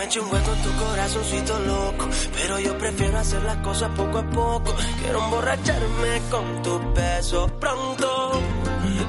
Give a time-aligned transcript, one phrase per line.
[0.00, 2.08] me eché un hueco en tu corazoncito loco.
[2.32, 4.74] Pero yo prefiero hacer las cosas poco a poco.
[5.02, 8.40] Quiero emborracharme con tu beso pronto.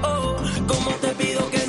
[0.03, 0.35] Oh,
[0.67, 1.60] como te pido que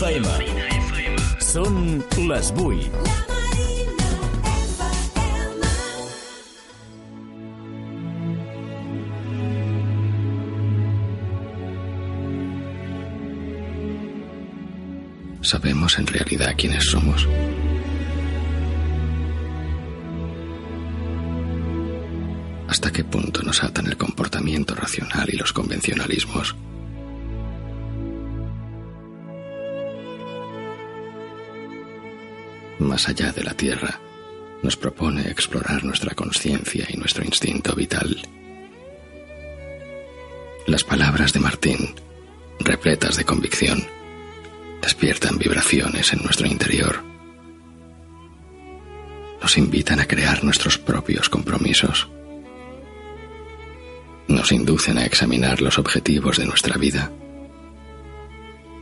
[0.00, 1.18] FM.
[1.44, 1.74] Són
[2.24, 2.88] les 8.
[15.42, 17.28] ¿Sabemos en realidad quiénes somos?
[22.68, 26.56] ¿Hasta qué punto nos atan el comportamiento racional y los convencionalismos?
[33.08, 33.98] Allá de la Tierra,
[34.62, 38.20] nos propone explorar nuestra conciencia y nuestro instinto vital.
[40.66, 41.94] Las palabras de Martín,
[42.58, 43.86] repletas de convicción,
[44.82, 47.02] despiertan vibraciones en nuestro interior.
[49.40, 52.08] Nos invitan a crear nuestros propios compromisos.
[54.28, 57.10] Nos inducen a examinar los objetivos de nuestra vida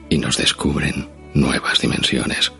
[0.09, 2.53] y nos descubren nuevas dimensiones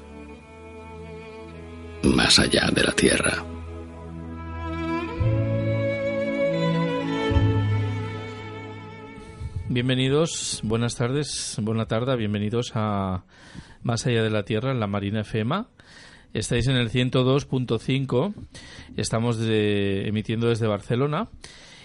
[2.03, 3.45] más allá de la Tierra.
[9.69, 13.25] Bienvenidos, buenas tardes, buena tarde, bienvenidos a
[13.83, 15.65] Más allá de la Tierra en la Marina FM.
[16.33, 18.35] Estáis en el 102.5,
[18.97, 21.29] estamos de- emitiendo desde Barcelona.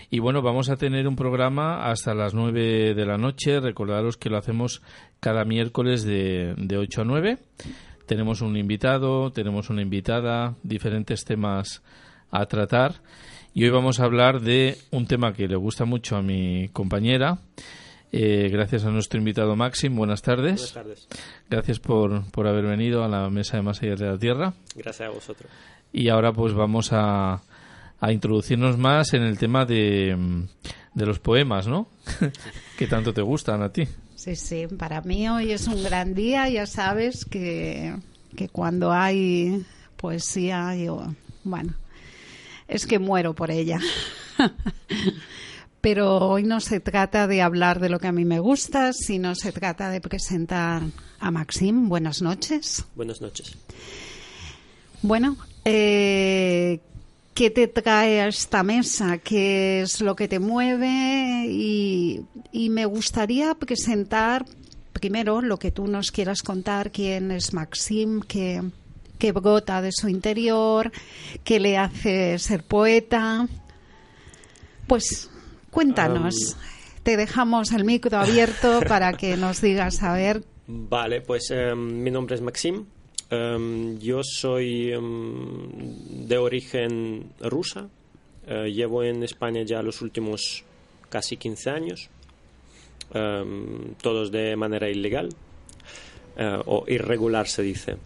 [0.09, 3.59] Y bueno, vamos a tener un programa hasta las 9 de la noche.
[3.59, 4.81] Recordaros que lo hacemos
[5.19, 7.37] cada miércoles de, de 8 a 9.
[8.05, 11.81] Tenemos un invitado, tenemos una invitada, diferentes temas
[12.31, 12.95] a tratar.
[13.53, 17.37] Y hoy vamos a hablar de un tema que le gusta mucho a mi compañera.
[18.11, 19.95] Eh, gracias a nuestro invitado Maxim.
[19.95, 20.73] Buenas tardes.
[20.73, 21.07] Buenas tardes.
[21.49, 24.53] Gracias por, por haber venido a la mesa de Más allá de la Tierra.
[24.75, 25.51] Gracias a vosotros.
[25.91, 27.41] Y ahora pues vamos a,
[27.99, 30.45] a introducirnos más en el tema de,
[30.93, 31.87] de los poemas, ¿no?
[32.77, 33.87] que tanto te gustan a ti.
[34.23, 37.93] Sí, sí, para mí hoy es un gran día, ya sabes que,
[38.37, 39.65] que cuando hay
[39.97, 41.73] poesía, yo, bueno,
[42.69, 43.81] es que muero por ella.
[45.81, 49.35] Pero hoy no se trata de hablar de lo que a mí me gusta, sino
[49.35, 50.83] se trata de presentar
[51.19, 51.89] a Maxim.
[51.89, 52.85] Buenas noches.
[52.95, 53.57] Buenas noches.
[55.01, 55.35] Bueno,
[55.65, 56.79] eh,
[57.33, 59.17] ¿qué te trae a esta mesa?
[59.17, 61.45] ¿Qué es lo que te mueve?
[61.49, 62.21] Y,
[62.51, 64.45] y me gustaría presentar
[64.93, 68.61] primero lo que tú nos quieras contar, quién es Maxim, qué,
[69.17, 70.91] qué brota de su interior,
[71.43, 73.47] qué le hace ser poeta.
[74.87, 75.29] Pues
[75.71, 76.55] cuéntanos.
[77.03, 82.09] Te dejamos el micro abierto para que nos digas, a ver, Vale, pues em, mi
[82.09, 82.85] nombre es Maxim.
[83.33, 87.89] Em, yo soy em, de origen rusa.
[88.45, 90.63] Eh, llevo en España ya los últimos
[91.09, 92.09] casi 15 años.
[93.13, 95.29] Em, todos de manera ilegal.
[96.37, 97.97] Eh, o irregular se dice.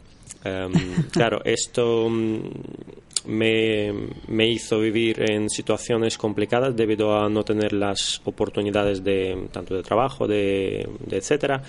[1.12, 3.92] Claro, esto me,
[4.28, 9.84] me hizo vivir en situaciones complicadas debido a no tener las oportunidades de tanto de
[9.84, 11.62] trabajo, de, de etcétera.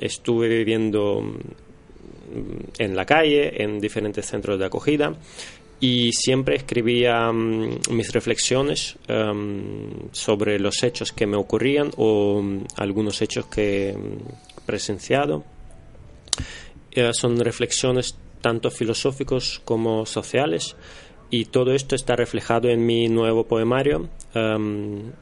[0.00, 1.22] Estuve viviendo
[2.78, 5.14] en la calle, en diferentes centros de acogida
[5.80, 12.64] y siempre escribía mm, mis reflexiones em, sobre los hechos que me ocurrían o mm,
[12.76, 13.96] algunos hechos que he
[14.66, 15.44] presenciado.
[16.92, 20.76] Eh, son reflexiones tanto filosóficos como sociales
[21.30, 25.12] y todo esto está reflejado en mi nuevo poemario em,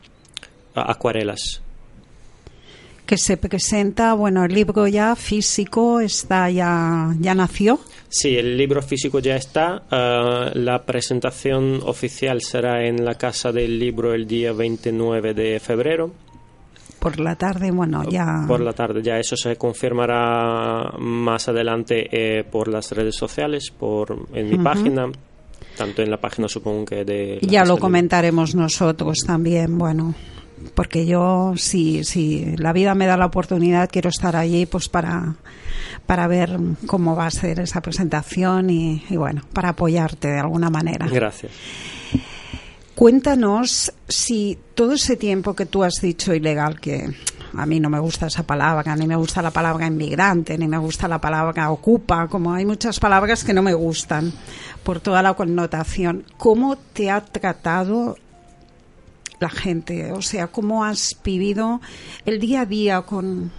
[0.74, 1.62] Acuarelas.
[3.06, 7.78] Que se presenta, bueno, el libro ya físico está ya, ya nació.
[8.08, 9.84] Sí, el libro físico ya está.
[9.90, 16.12] Ah, la presentación oficial será en la Casa del Libro el día 29 de febrero.
[16.98, 18.44] Por la tarde, bueno, ya.
[18.48, 24.26] Por la tarde, ya eso se confirmará más adelante eh, por las redes sociales, por
[24.32, 25.06] en mi página,
[25.76, 27.38] tanto en la página supongo que de...
[27.42, 30.14] Ya lo comentaremos nosotros también, bueno,
[30.74, 35.34] porque yo, si, si la vida me da la oportunidad, quiero estar allí pues para,
[36.06, 40.70] para ver cómo va a ser esa presentación y, y bueno, para apoyarte de alguna
[40.70, 41.06] manera.
[41.08, 41.52] Gracias.
[42.94, 47.14] Cuéntanos si todo ese tiempo que tú has dicho ilegal, que
[47.54, 50.78] a mí no me gusta esa palabra, ni me gusta la palabra inmigrante, ni me
[50.78, 54.32] gusta la palabra ocupa, como hay muchas palabras que no me gustan
[54.82, 58.16] por toda la connotación, ¿cómo te ha tratado
[59.40, 60.12] la gente?
[60.12, 61.80] O sea, ¿cómo has vivido
[62.24, 63.50] el día a día con,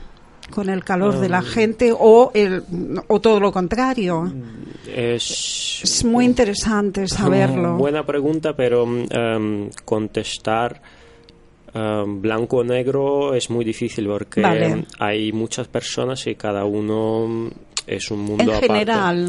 [0.51, 2.63] con el calor de la gente o, el,
[3.07, 4.31] o todo lo contrario?
[4.87, 7.75] Es, Es muy interesante saberlo.
[7.77, 10.81] Buena pregunta, pero mm, contestar
[11.73, 14.85] em, blanco o negro es muy difícil porque Vale.
[14.99, 17.49] hay muchas personas y cada uno mm,
[17.85, 18.67] es un mundo En aparte.
[18.67, 19.27] general.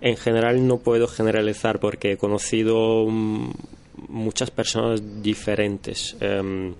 [0.00, 3.50] En general no puedo generalizar porque he conocido mm,
[4.10, 6.74] muchas personas diferentes em,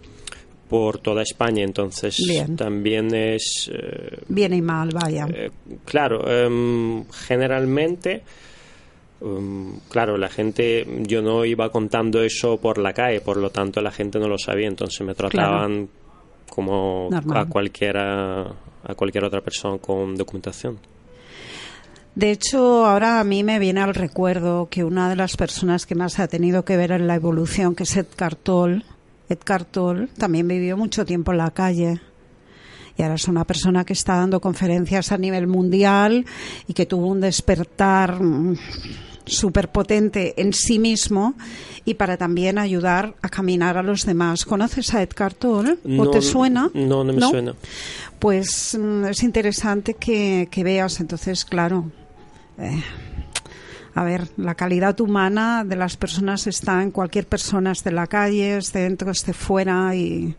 [0.69, 2.57] por toda España, entonces Bien.
[2.57, 5.27] también es eh, Bien y mal, vaya.
[5.33, 5.51] eh,
[5.85, 8.23] claro, em, generalmente,
[9.21, 13.81] em, claro, la gente, yo no iba contando eso por la calle, por lo tanto
[13.81, 15.89] la gente no lo sabía, entonces me trataban
[16.49, 17.37] como Normal.
[17.37, 20.79] a cualquiera, a cualquier otra persona con documentación.
[22.15, 25.95] De hecho, ahora a mí me viene al recuerdo que una de las personas que
[25.95, 28.85] más ha tenido que ver en la evolución, que es Edgar Toll,
[29.29, 32.01] Edgar Toll también vivió mucho tiempo en la calle.
[32.99, 36.27] Y ahora es una persona que está dando conferencias a nivel mundial
[36.67, 38.19] y que tuvo un despertar
[39.25, 41.35] súper potente en sí mismo
[41.85, 44.45] y para también ayudar a caminar a los demás.
[44.45, 45.79] ¿Conoces a Edgar Toll?
[45.85, 46.71] ¿O No, te suena?
[46.75, 47.55] No, no me suena.
[48.19, 51.91] Pues mm, es interesante que, que veas, entonces, claro,
[52.61, 52.83] eh,
[53.95, 58.07] a ver, la calidad humana de las personas está en cualquier persona, esté en la
[58.07, 60.35] calle, esté dentro, esté fuera y,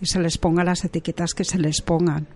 [0.00, 2.26] y se les ponga las etiquetas que se les pongan.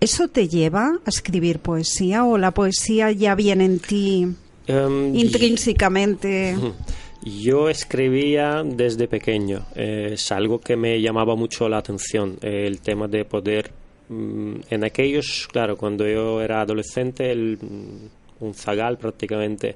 [0.00, 4.34] ¿Eso te lleva a escribir poesía o la poesía ya viene en ti
[4.66, 6.56] Em, intrínsecamente?
[7.22, 9.66] Yo escribía desde pequeño.
[9.74, 12.36] Eh, es algo que me llamaba mucho la atención.
[12.42, 13.70] eh, el tema de poder.
[14.08, 19.74] mm, en aquellos, claro, cuando yo era adolescente, el, mm, un zagal prácticamente,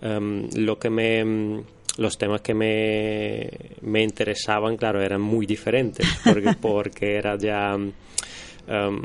[0.00, 1.24] em, lo que me.
[1.24, 1.64] mm,
[1.98, 3.50] los temas que me,
[3.82, 7.74] me interesaban, claro, eran muy diferentes, porque, porque era ya.
[7.74, 9.02] em,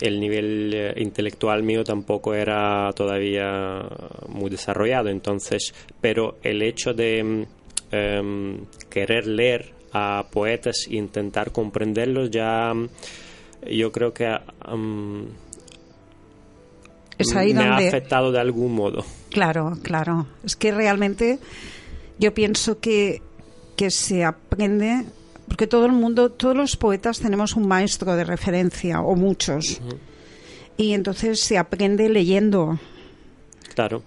[0.00, 3.86] el nivel eh, intelectual mío tampoco era todavía
[4.28, 7.46] muy desarrollado entonces pero el hecho de
[7.92, 8.58] em,
[8.90, 12.72] querer leer a poetas e intentar comprenderlos ya
[13.70, 14.26] yo creo que
[17.18, 17.88] Es ahí me ha donde...
[17.88, 19.04] afectado de algún modo
[19.34, 20.26] Claro, claro.
[20.44, 21.40] Es que realmente
[22.20, 23.20] yo pienso que,
[23.76, 25.04] que se aprende
[25.48, 29.80] Porque todo el mundo, todos los poetas tenemos un maestro de referencia, o muchos.
[30.76, 32.78] Y entonces se aprende leyendo.
[33.74, 34.02] Claro.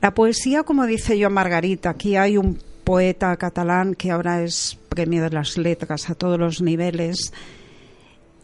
[0.00, 5.22] La poesía, como dice yo Margarita, aquí hay un poeta catalán que ahora es premio
[5.22, 7.32] de las letras a todos los niveles,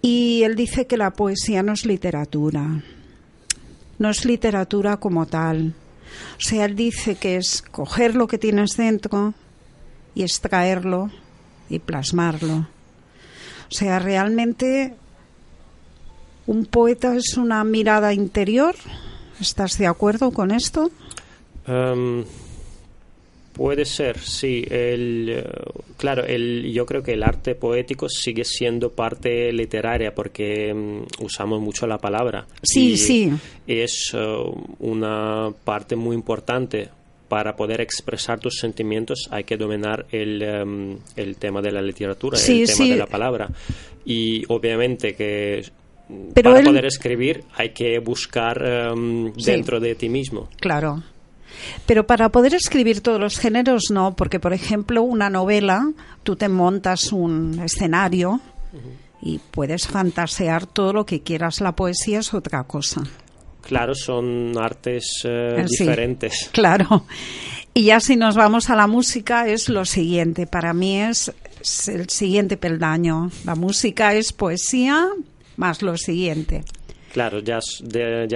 [0.03, 2.83] y él dice que la poesía no es literatura,
[4.05, 5.73] no es literatura como tal.
[6.37, 9.33] O sea, él dice que es coger lo que tienes dentro
[10.15, 11.11] y extraerlo
[11.71, 12.69] y plasmarlo.
[13.71, 14.95] O sea, realmente
[16.47, 18.75] un poeta es una mirada interior.
[19.41, 20.91] ¿Estás de acuerdo con esto?
[21.67, 22.27] Em,
[23.55, 24.65] puede ser, sí.
[24.71, 25.45] El, eh,
[25.97, 31.61] claro, el, yo creo que el arte poético sigue siendo parte literaria porque em, usamos
[31.63, 32.47] mucho la palabra.
[32.63, 33.33] Sí, Y sí.
[33.67, 34.37] Es eh,
[34.81, 36.89] una parte muy importante.
[37.27, 42.37] Para poder expresar tus sentimientos hay que dominar el, em, el tema de la literatura,
[42.37, 42.91] Sí, el tema sí.
[42.91, 43.49] de la palabra.
[44.05, 45.65] Y obviamente que
[46.35, 49.51] Pero para él- poder escribir hay que buscar em, Sí.
[49.51, 50.51] dentro de ti mismo.
[50.61, 51.03] Claro.
[51.87, 55.91] Pero para poder escribir todos los géneros no, porque por ejemplo una novela,
[56.23, 58.41] tú te montas un escenario
[59.23, 61.61] y puedes fantasear todo lo que quieras.
[61.61, 63.03] La poesía es otra cosa.
[63.63, 65.85] Claro, son artes eh, Eh, sí.
[65.85, 66.51] diferentes.
[66.53, 67.07] Claro.
[67.73, 70.47] Y ya si nos vamos a la música es lo siguiente.
[70.47, 73.31] Para mí es, es el siguiente peldaño.
[73.45, 75.09] La música es poesía
[75.57, 76.63] más lo siguiente.
[77.13, 77.61] Claro, ya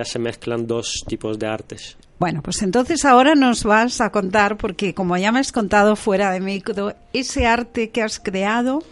[0.04, 1.96] se mezclan dos tipos de artes.
[2.18, 6.32] Bueno, pues entonces ahora nos vas a contar, porque como ya me has contado fuera
[6.32, 8.82] de micro, ese arte que has creado,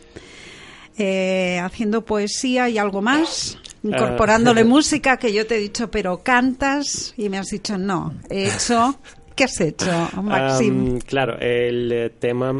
[0.96, 7.14] eh, haciendo poesía y algo más, incorporándole música, que yo te he dicho, pero cantas,
[7.16, 8.98] y me has dicho, no, he hecho...
[9.34, 9.92] ¿Qué has hecho,
[10.22, 10.98] Maxim?
[11.00, 12.54] Claro, el eh, tema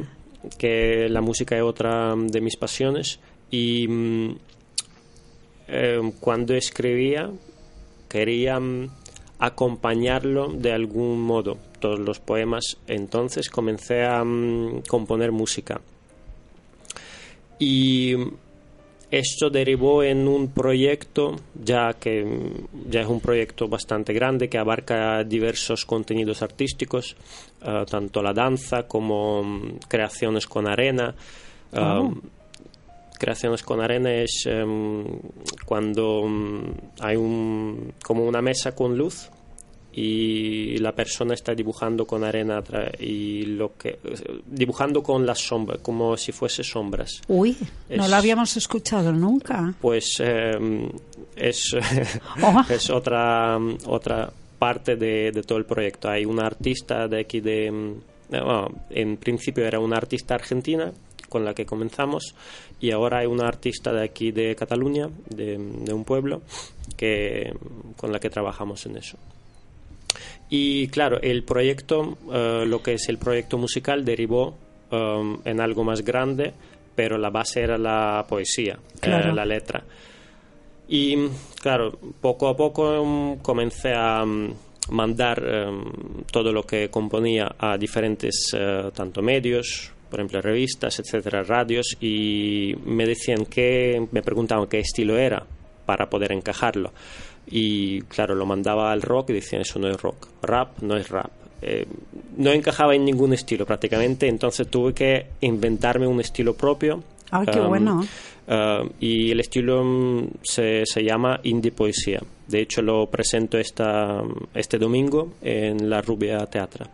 [0.58, 3.18] que la música es otra de mis pasiones
[3.50, 4.36] y mm,
[5.68, 7.30] eh, cuando escribía
[8.08, 8.90] quería mm,
[9.38, 12.78] acompañarlo de algún modo, todos los poemas.
[12.86, 15.80] Entonces comencé a mm, componer música.
[17.58, 18.14] Y
[19.10, 24.58] esto derivó en un proyecto, ya que mm, ya es un proyecto bastante grande que
[24.58, 27.16] abarca diversos contenidos artísticos,
[27.62, 31.14] eh, tanto la danza como mm, creaciones con arena.
[31.72, 32.12] Oh.
[33.18, 35.04] Creaciones con arena es em,
[35.64, 36.62] cuando mm,
[37.00, 39.30] hay un, como una mesa con luz
[39.98, 42.62] y la persona está dibujando con arena
[43.00, 43.98] y lo que
[44.44, 47.56] dibujando con las sombras como si fuese sombras Uy,
[47.88, 49.72] no lo habíamos escuchado nunca.
[49.80, 50.90] pues eh,
[51.34, 51.74] es,
[52.42, 52.62] Oh.
[52.68, 57.66] es otra otra parte de, de todo el proyecto hay una artista de aquí de
[57.68, 57.72] eh,
[58.30, 60.92] bueno, en principio era una artista argentina
[61.28, 62.34] con la que comenzamos
[62.80, 66.42] y ahora hay una artista de aquí de Cataluña de, de un pueblo
[66.96, 67.52] que
[67.96, 69.18] con la que trabajamos en eso
[70.48, 74.56] y claro, el proyecto, eh, lo que es el proyecto musical, derivó
[74.92, 76.52] um, en algo más grande,
[76.94, 79.82] pero la base era la poesía, eh, la letra.
[80.88, 81.16] Y
[81.60, 84.54] claro, poco a poco um, comencé a um,
[84.90, 91.42] mandar um, todo lo que componía a diferentes eh, tanto medios, por ejemplo revistas, etcétera,
[91.42, 95.44] radios, y me decían que, me preguntaban qué estilo era
[95.84, 96.92] para poder encajarlo.
[97.48, 101.08] Y claro, lo mandaba al rock y decían eso no es rock, rap no es
[101.08, 101.30] rap.
[101.62, 101.86] Eh,
[102.36, 107.02] no encajaba en ningún estilo prácticamente, entonces tuve que inventarme un estilo propio.
[107.30, 108.04] Ah, qué Um, bueno.
[108.48, 112.20] Uh, y el estilo mm, se, se llama indie poesía.
[112.46, 114.22] De hecho, lo presento esta,
[114.54, 116.86] este domingo en la Rubia Teatra,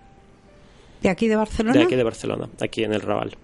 [1.03, 1.75] ¿De aquí de Barcelona?
[1.79, 3.37] de aquí de Barcelona, aquí en el Raval.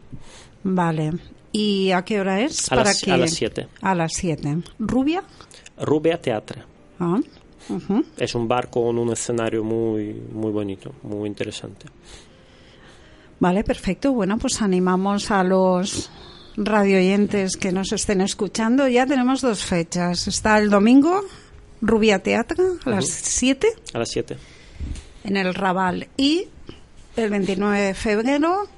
[0.62, 1.12] Vale.
[1.52, 2.66] ¿Y a qué hora es?
[2.66, 3.68] A Para las- que- a las siete.
[3.80, 4.58] A las 7.
[4.78, 5.22] ¿Rubia?
[5.80, 6.66] Rubia Teatra.
[7.00, 7.18] Ah.
[8.16, 11.86] Es un bar con un escenario muy, muy bonito, muy interesante.
[13.40, 14.12] Vale, perfecto.
[14.12, 16.10] Bueno, pues animamos a los
[16.56, 18.88] radioyentes que nos estén escuchando.
[18.88, 20.26] Ya tenemos dos fechas.
[20.28, 21.20] Está el domingo,
[21.80, 24.36] Rubia Teatra, a las 7 A las 7.
[25.24, 26.08] en el Raval.
[26.16, 26.48] Y
[27.18, 28.68] el 29 de febrero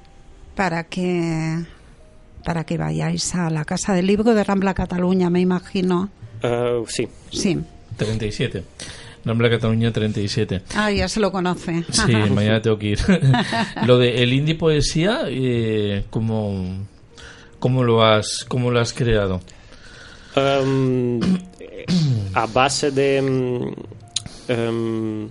[0.55, 1.59] para que
[2.43, 6.09] para que vayáis a la Casa del Libro de Rambla Cataluña, me imagino.
[6.43, 7.59] Uh, sí, Sí.
[7.97, 8.63] 37.
[9.23, 10.63] Nombre Cataluña 37.
[10.75, 11.83] Ah, ya se lo conoce.
[11.91, 12.99] Sí, mañana tengo que ir.
[13.85, 16.79] lo de el indie poesía, eh, ¿cómo,
[17.59, 19.39] cómo lo has cómo lo has creado?
[20.35, 21.19] Um,
[21.59, 21.85] eh,
[22.33, 23.17] a base de
[24.47, 25.29] em,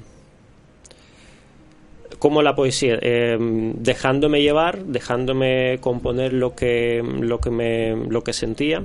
[2.20, 8.34] como la poesía, eh, dejándome llevar, dejándome componer lo que, lo que, me, lo que
[8.34, 8.84] sentía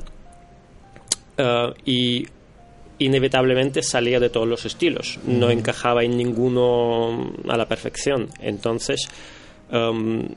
[1.38, 2.25] eh, y
[3.00, 8.30] inevitablemente salía de todos los estilos, no encajaba en ninguno a la perfección.
[8.39, 9.10] Entonces,
[9.70, 10.30] em,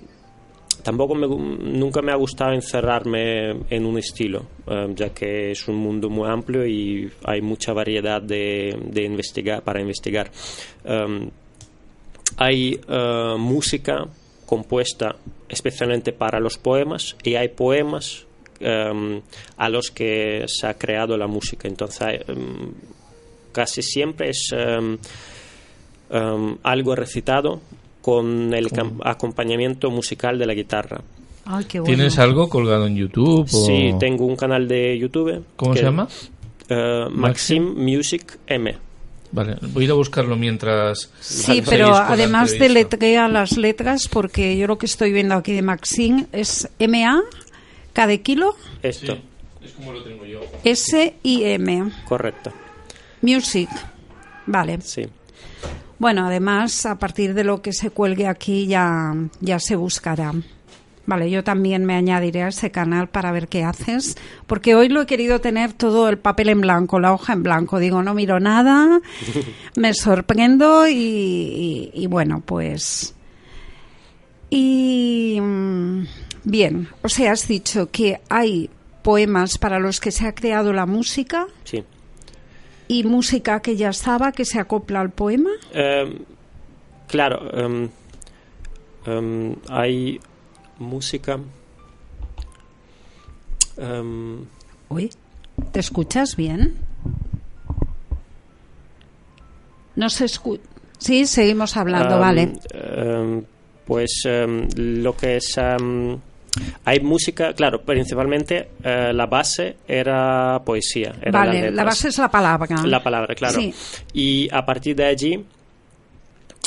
[0.83, 5.77] tampoco me, nunca me ha gustado encerrarme en un estilo, em, ya que es un
[5.77, 10.33] mundo muy amplio y hay mucha variedad de, de investigar para investigar.
[10.85, 11.31] Em,
[12.37, 14.07] hay eh, música
[14.47, 15.17] compuesta
[15.49, 18.25] especialmente para los poemas y hay poemas
[18.61, 19.21] em,
[19.57, 21.69] a los que se ha creado la música.
[21.69, 22.73] Entonces, hay, em,
[23.53, 24.99] casi siempre es em,
[26.63, 27.61] algo recitado
[28.01, 28.69] con el
[29.05, 31.01] acompañamiento musical de la guitarra.
[31.45, 31.95] Ay, qué bueno.
[31.95, 33.43] ¿Tienes algo colgado en YouTube?
[33.53, 35.45] o- Sí, tengo un canal de YouTube.
[35.57, 36.09] ¿Cómo que- se llama?
[36.71, 38.77] eh, Maxim Music M.
[39.31, 41.11] Vale, voy a ir a buscarlo mientras...
[41.21, 42.97] Sí, pero además entrevista.
[42.97, 47.23] deletrea las letras porque yo lo que estoy viendo aquí de Maxim es MA,
[48.07, 49.19] de kilo, Esto,
[49.63, 50.41] Es como lo tengo yo.
[50.65, 51.91] S y M.
[52.07, 52.53] correcto.
[53.23, 53.69] Music.
[54.47, 54.81] Vale.
[54.83, 55.07] Sí.
[55.99, 60.33] Bueno, además, a partir de lo que se cuelgue aquí ya, ya se buscará.
[61.09, 64.15] Vale, yo también me añadiré a ese canal para ver qué haces,
[64.47, 67.79] porque hoy lo he querido tener todo el papel en blanco, la hoja en blanco.
[67.79, 69.01] Digo, no miro nada,
[69.77, 73.15] me sorprendo y, y- y bueno, pues...
[74.51, 76.03] Y mm,
[76.45, 78.71] bien, o sea, has dicho que hay
[79.03, 81.85] poemas para los que se ha creado la música Sí.
[82.87, 85.51] y música que ya estaba, que se acopla al poema.
[85.73, 86.19] Em,
[87.07, 87.89] claro, em,
[89.07, 90.21] em, hay
[90.79, 91.39] música.
[93.77, 94.45] em,
[94.89, 95.11] Uy,
[95.73, 96.77] ¿te escuchas bien?
[99.97, 100.63] No se escucha.
[100.99, 102.53] Sí, seguimos hablando, em, vale.
[102.73, 103.45] em,
[103.87, 104.23] pues
[104.77, 105.57] lo que es.
[106.85, 111.15] hay música, claro, principalmente eh, la base era poesía.
[111.31, 112.83] Vale, la base es la palabra.
[112.85, 113.59] La palabra, claro.
[113.61, 113.73] Sí.
[114.13, 115.45] Y a partir de allí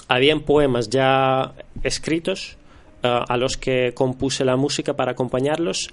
[0.07, 2.57] habían poemas ya escritos
[3.03, 5.89] eh, a los que compuse la música para acompañarlos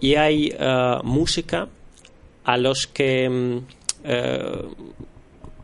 [0.00, 1.68] y hay eh, música
[2.44, 3.58] a los que mm,
[4.04, 4.62] eh,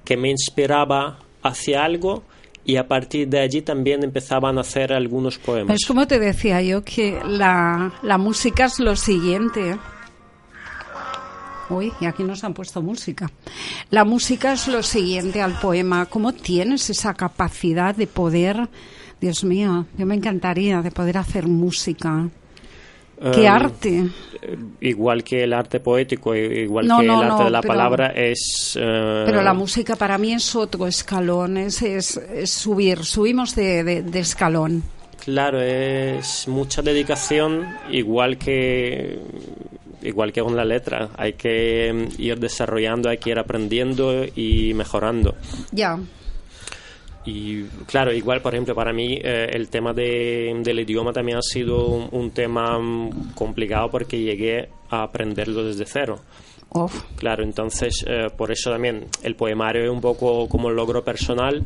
[0.05, 2.24] que me inspiraba hacia algo
[2.64, 5.76] y a partir de allí también empezaban a hacer algunos poemas.
[5.81, 9.78] Es como te decía yo que la, la música es lo siguiente.
[11.70, 13.31] Uy, y aquí nos han puesto música.
[13.90, 16.07] La música es lo siguiente al poema.
[16.07, 18.68] ¿Cómo tienes esa capacidad de poder,
[19.22, 22.28] Dios mío, yo me encantaría de poder hacer música?
[23.32, 24.06] ¡Qué Em, arte!
[24.42, 27.61] eh, Igual que el arte poético, igual No, que no, el arte no, de la
[27.61, 28.76] pero- palabra es...
[28.80, 33.85] eh, Pero la música para mí es otro escalón, es, es, es subir, subimos de,
[33.85, 34.82] de- de escalón.
[35.24, 39.20] Claro, es mucha dedicación, igual que
[40.02, 41.11] igual que con la letra.
[41.16, 45.37] Hay que mm, ir desarrollando, hay que ir aprendiendo y mejorando.
[45.70, 45.96] Ya,
[47.24, 51.42] Y claro, igual, por ejemplo, para mí eh, el tema de- del idioma también ha
[51.42, 56.18] sido un, un tema mm, complicado porque llegué a aprenderlo desde cero.
[56.74, 61.04] Uf, Claro, entonces eh, por eso también el poemario es un poco como un logro
[61.04, 61.62] personal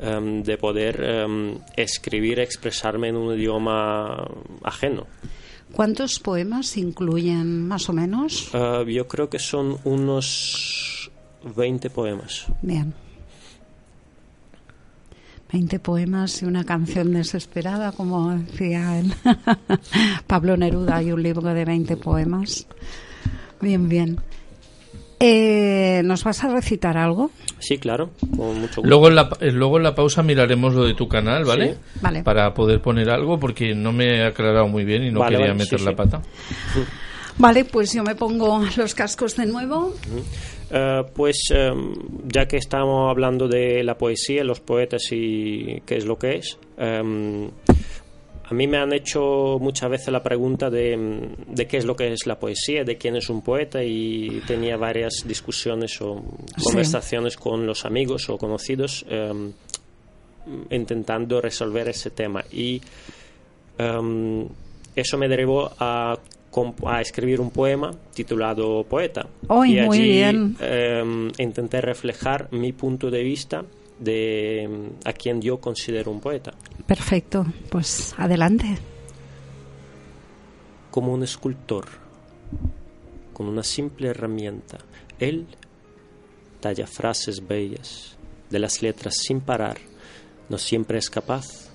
[0.00, 4.26] em, de poder em, escribir, expresarme en un idioma
[4.62, 5.06] ajeno.
[5.72, 8.50] ¿cuántos poemas incluyen más o menos?
[8.52, 11.10] Eh, yo creo que son unos
[11.56, 12.46] 20 poemas.
[12.62, 12.92] Bien.
[15.52, 19.12] 20 poemas y una canción desesperada, como decía el
[20.26, 22.66] Pablo Neruda, hay un libro de 20 poemas.
[23.60, 24.20] Bien, bien.
[25.20, 27.30] Eh, ¿Nos vas a recitar algo?
[27.58, 28.82] Sí, claro, con mucho gusto.
[28.82, 31.74] Luego en, la, eh, luego en la pausa miraremos lo de tu canal, ¿vale?
[31.74, 32.00] Sí.
[32.02, 32.22] Vale.
[32.22, 35.52] Para poder poner algo, porque no me he aclarado muy bien y no Vale, quería
[35.52, 35.96] vale, meter sí, la sí.
[35.96, 36.22] pata.
[37.38, 39.92] Vale, pues yo me pongo los cascos de nuevo.
[40.76, 41.94] Eh, pues em,
[42.26, 46.58] ya que estamos hablando de la poesía, los poetas y qué es lo que es,
[46.76, 47.48] em,
[48.42, 51.94] a mí me han hecho muchas veces la pregunta de, em, de qué es lo
[51.94, 56.20] que es la poesía, de quién es un poeta y tenía varias discusiones o
[56.60, 59.06] conversaciones con los amigos o conocidos
[60.70, 62.44] intentando resolver ese tema.
[62.50, 62.82] Y
[64.96, 66.18] eso me derivó a,
[66.86, 69.26] a escribir un poema titulado Poeta.
[69.48, 70.56] ¡Ay, y muy allí bien!
[70.60, 73.64] em, intenté reflejar mi punto de vista
[73.98, 76.52] de em, a quien yo considero un poeta.
[76.86, 78.78] Perfecto, pues adelante.
[80.90, 81.86] Como un escultor,
[83.32, 84.78] con una simple herramienta,
[85.18, 85.46] él
[86.60, 88.16] talla frases bellas
[88.50, 89.78] de las letras sin parar.
[90.48, 91.70] No siempre es capaz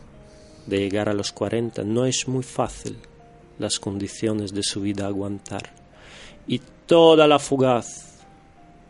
[0.67, 2.97] de llegar a los 40, no es muy fácil
[3.59, 5.71] las condiciones de su vida aguantar.
[6.47, 8.09] Y toda la fugaz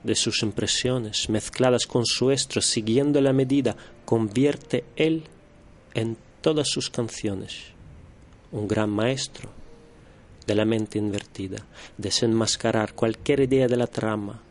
[0.04, 5.24] de sus impresiones, mezcladas con su estro, siguiendo la medida, convierte él
[5.94, 7.74] en todas sus canciones.
[8.52, 9.50] Un gran maestro
[10.48, 11.66] de la mente invertida,
[11.98, 14.42] desenmascarar cualquier idea de la trama,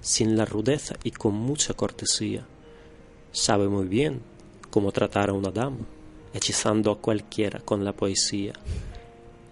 [0.00, 2.44] sin la rudeza y con mucha cortesía.
[3.32, 4.20] Sabe muy bien
[4.70, 5.86] cómo tratar a una dama,
[6.34, 8.52] hechizando a cualquiera con la poesía.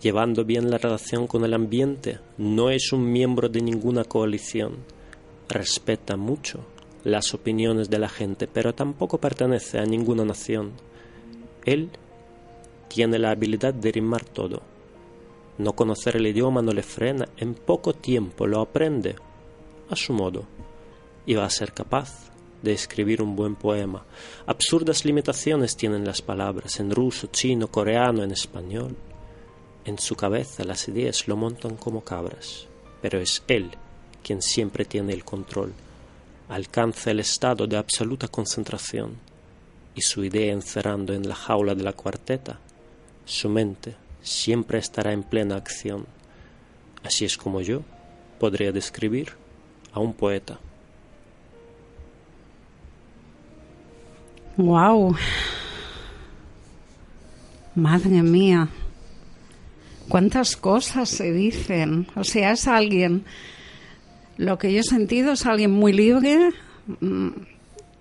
[0.00, 4.76] Llevando bien la relación con el ambiente, no es un miembro de ninguna coalición.
[5.48, 6.60] Respeta mucho
[7.02, 10.72] las opiniones de la gente, pero tampoco pertenece a ninguna nación.
[11.64, 11.90] Él
[12.86, 14.62] tiene la habilidad de rimar todo.
[15.58, 19.16] No conocer el idioma no le frena, en poco tiempo lo aprende
[19.90, 20.44] a su modo
[21.26, 22.30] y va a ser capaz
[22.62, 24.04] de escribir un buen poema.
[24.46, 28.96] Absurdas limitaciones tienen las palabras en ruso, chino, coreano, en español.
[29.88, 32.66] En su cabeza las ideas lo montan como cabras,
[33.00, 33.70] pero es él
[34.22, 35.72] quien siempre tiene el control.
[36.50, 39.16] Alcanza el estado de absoluta concentración
[39.94, 42.58] y su idea encerrando en la jaula de la cuarteta,
[43.24, 46.04] su mente siempre estará en plena acción.
[47.02, 47.80] Así es como yo
[48.38, 49.32] podría describir
[49.94, 50.60] a un poeta.
[54.58, 55.16] Wow.
[57.74, 58.68] Madre mía.
[60.08, 62.06] Cuántas cosas se dicen.
[62.16, 63.24] O sea, es alguien,
[64.36, 66.50] lo que yo he sentido es alguien muy libre,
[67.00, 67.28] mm,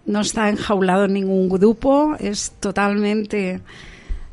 [0.05, 3.59] no está enjaulado en ningún grupo, es totalmente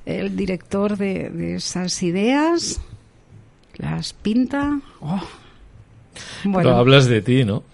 [0.07, 2.81] el director de, de esas ideas,
[3.77, 4.81] las pinta.
[5.01, 5.21] Oh.
[6.45, 6.59] Bueno.
[6.69, 7.65] Pero hablas de ti, ¿no?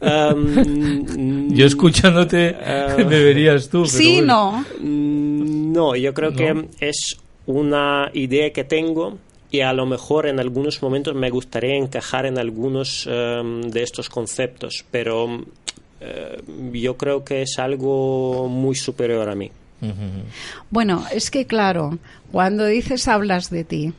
[0.00, 2.56] Um, yo escuchándote
[2.98, 3.82] me verías tú.
[3.82, 4.64] Pero sí, bueno.
[4.80, 4.84] no.
[4.84, 6.36] Mm, No, yo creo No.
[6.36, 9.18] que es una idea que tengo
[9.54, 14.08] y a lo mejor en algunos momentos me gustaría encajar en algunos em, de estos
[14.08, 15.44] conceptos, pero
[16.00, 19.50] eh, yo creo que es algo muy superior a mí.
[20.70, 21.98] Bueno, es que claro,
[22.32, 23.92] cuando dices hablas de ti,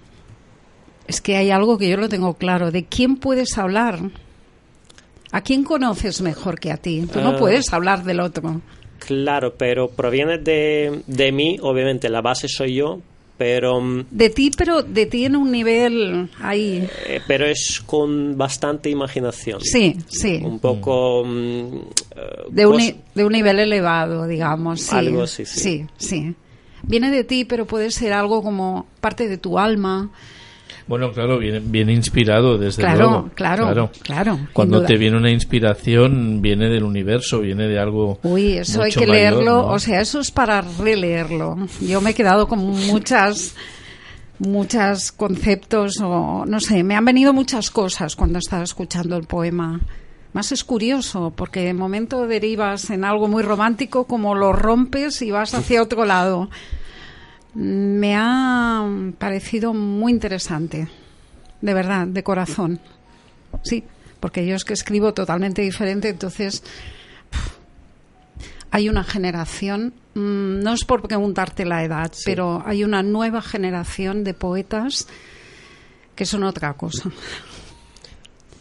[1.07, 2.71] es que hay algo que yo lo tengo claro.
[2.71, 3.99] ¿De quién puedes hablar?
[5.31, 7.05] ¿A quién conoces mejor que a ti?
[7.11, 7.37] Tú no Ah.
[7.37, 8.61] puedes hablar del otro.
[8.99, 13.01] Claro, pero proviene de, de mí, obviamente la base soy yo,
[13.37, 16.87] pero, mm, De ti, pero de ti en un nivel ahí.
[17.07, 19.59] eh, pero es con bastante imaginación.
[19.61, 20.39] Sí, sí.
[20.43, 21.23] Un poco...
[21.25, 21.75] mm,
[22.15, 24.81] eh, De un, de un nivel elevado, digamos.
[24.81, 24.95] Sí.
[24.95, 25.59] Algo así, sí.
[25.59, 26.35] Sí, sí.
[26.83, 30.11] Viene de ti, pero puede ser algo como parte de tu alma.
[30.87, 33.29] Bueno, claro, viene, viene inspirado desde Claro, luego.
[33.33, 38.19] claro, claro, sin Cuando te viene una inspiración, viene del universo, viene de algo.
[38.21, 39.67] Uy, eso hay que mayor, leerlo, ¿no?
[39.67, 41.57] o sea, eso es para releerlo.
[41.81, 43.55] Yo me he quedado con muchas
[44.37, 49.79] muchos conceptos o no sé, me han venido muchas cosas cuando estaba escuchando el poema.
[50.33, 55.31] Más es curioso, porque de momento derivas en algo muy romántico, como lo rompes y
[55.31, 56.49] vas hacia otro lado.
[57.55, 58.85] Me ha
[59.17, 60.87] parecido muy interesante,
[61.61, 62.79] de verdad, de corazón.
[63.63, 63.83] Sí,
[64.19, 66.63] porque yo es que escribo totalmente diferente, entonces
[68.71, 74.23] hay una generación, mm, no es por preguntarte la edad, pero hay una nueva generación
[74.25, 75.07] de poetas
[76.15, 77.09] que son otra cosa.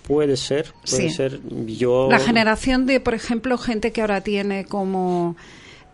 [0.07, 1.11] Puede ser, puede Sí.
[1.11, 1.41] ser.
[1.67, 2.09] Yo...
[2.11, 5.35] La generación de, por ejemplo, gente que ahora tiene como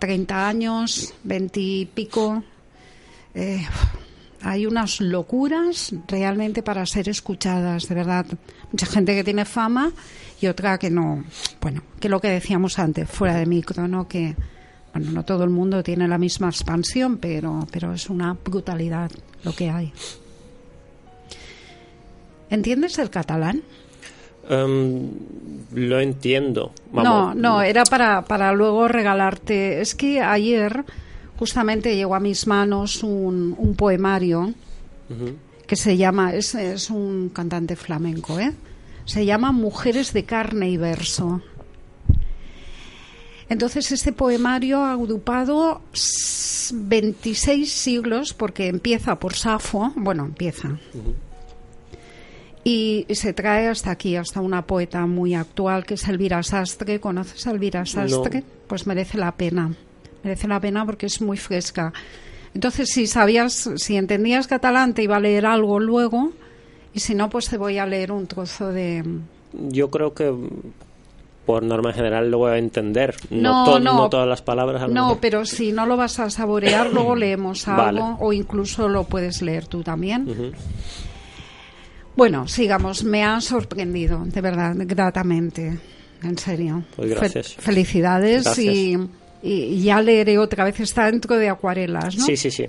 [0.00, 2.42] 30 años, 20 y pico.
[3.35, 3.66] Eh,
[4.43, 8.27] hay unas locuras realmente para ser escuchadas, de verdad.
[8.73, 9.93] Mucha gente que tiene fama
[10.40, 11.25] y otra que no.
[11.61, 14.09] Bueno, que lo que decíamos antes, fuera de micro, ¿no?
[14.09, 14.35] Que,
[14.95, 19.11] bueno, no todo el mundo tiene la misma expansión, pero, pero es una brutalidad
[19.45, 19.93] lo que hay.
[22.49, 23.62] ¿Entiendes el catalán?
[24.49, 25.11] Em,
[25.75, 26.73] lo entiendo.
[26.93, 29.81] No, no, era para, para luego regalarte.
[29.81, 30.85] Es que ayer
[31.40, 34.55] justamente llegó a mis manos un, un poemario
[35.66, 38.53] que se llama, es, es un cantante flamenco, ¿eh?
[39.07, 41.40] Se llama Mujeres de carne y verso.
[43.48, 50.79] Entonces este poemario ha agrupado s- 26 siglos porque empieza por Safo, bueno, empieza.
[52.62, 57.00] Y se trae hasta aquí, hasta una poeta muy actual que es Elvira Sastre.
[57.00, 58.44] ¿Conoces a Elvira Sastre?
[58.68, 59.74] Pues merece la pena.
[60.22, 61.92] Merece la pena porque es muy fresca.
[62.54, 66.33] Entonces, si sabías, si entendías catalán, te iba a leer algo luego.
[66.92, 69.04] Y si no, pues te voy a leer un trozo de.
[69.52, 70.33] Yo creo que
[71.46, 73.14] por norma general lo voy a entender.
[73.30, 74.09] No, to- no.
[74.11, 74.83] todas las palabras.
[74.90, 75.18] No, mejor.
[75.20, 78.02] pero si no lo vas a saborear, luego leemos algo Vale.
[78.18, 80.52] o incluso lo puedes leer tú también.
[82.16, 83.04] Bueno, sigamos.
[83.04, 85.78] Me ha sorprendido, de verdad, gratamente.
[86.22, 86.83] En serio.
[86.96, 87.54] Pues gracias.
[87.54, 88.74] Fe- felicidades Gracias.
[88.74, 88.96] Y,
[89.42, 90.79] y ya leeré otra vez.
[90.81, 92.24] Está dentro de acuarelas, ¿no?
[92.24, 92.66] Sí, sí, sí.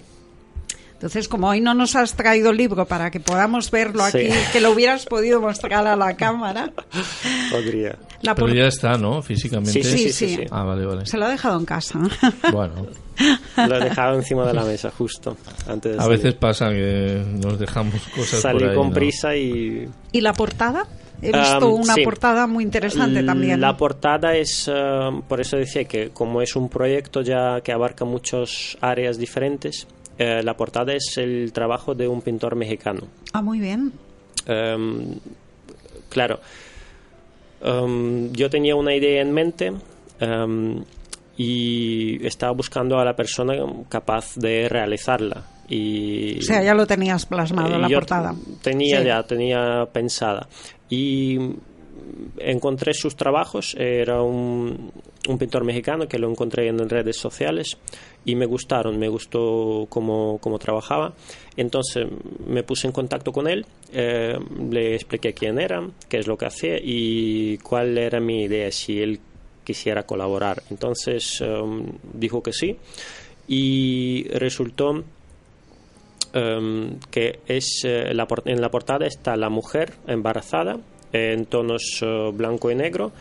[0.93, 4.17] Entonces, como hoy no nos has traído el libro para que podamos verlo Sí.
[4.19, 6.71] aquí, que lo hubieras podido mostrar a la cámara.
[7.49, 7.97] Podría.
[8.21, 9.19] La Pero ya está, ¿no?
[9.23, 9.71] Físicamente.
[9.71, 10.36] Sí, sí, sí, Sí, sí, sí.
[10.43, 10.47] sí.
[10.51, 11.07] Ah, vale, vale.
[11.07, 11.99] Se lo ha dejado en casa.
[12.51, 12.86] Bueno,
[13.57, 15.36] Lo he dejado encima de la mesa justo
[15.67, 16.17] antes de a salir.
[16.19, 18.93] veces pasa que nos dejamos cosas Salí por ahí, con ¿no?
[18.93, 20.86] prisa y ¿Y la portada?
[21.21, 22.03] He visto Um, una sí.
[22.03, 23.62] portada muy interesante también.
[23.62, 28.05] La portada es, eh, por eso decía que como es un proyecto ya que abarca
[28.05, 33.01] muchas áreas diferentes, eh, la portada es el trabajo de un pintor mexicano.
[33.34, 33.93] Ah, muy bien.
[34.47, 35.19] Em,
[36.10, 36.39] claro,
[37.62, 39.71] em, yo tenía una idea en mente
[41.38, 43.53] y estaba buscando a la persona
[43.89, 45.43] capaz de realizarla.
[45.69, 48.36] Y O sea, ya lo tenías plasmado, eh, la portada.
[48.62, 49.05] Tenía Sí.
[49.07, 50.47] ya, tenía pensada.
[50.91, 51.39] Y
[52.38, 54.91] encontré sus trabajos, era un,
[55.27, 57.77] un pintor mexicano que lo encontré en redes sociales
[58.25, 61.13] y me gustaron, me gustó cómo, cómo trabajaba.
[61.58, 62.08] Entonces
[62.45, 64.38] me puse en contacto con él, eh,
[64.69, 68.99] le expliqué quién era, qué es lo que hacía y cuál era mi idea, si
[68.99, 69.19] él
[69.63, 70.63] quisiera colaborar.
[70.69, 72.77] Entonces em, dijo que sí
[73.47, 75.04] y resultó
[76.33, 80.77] em, que es eh, la en la portada está la mujer embarazada
[81.13, 83.11] en tonos eh, blanco y negro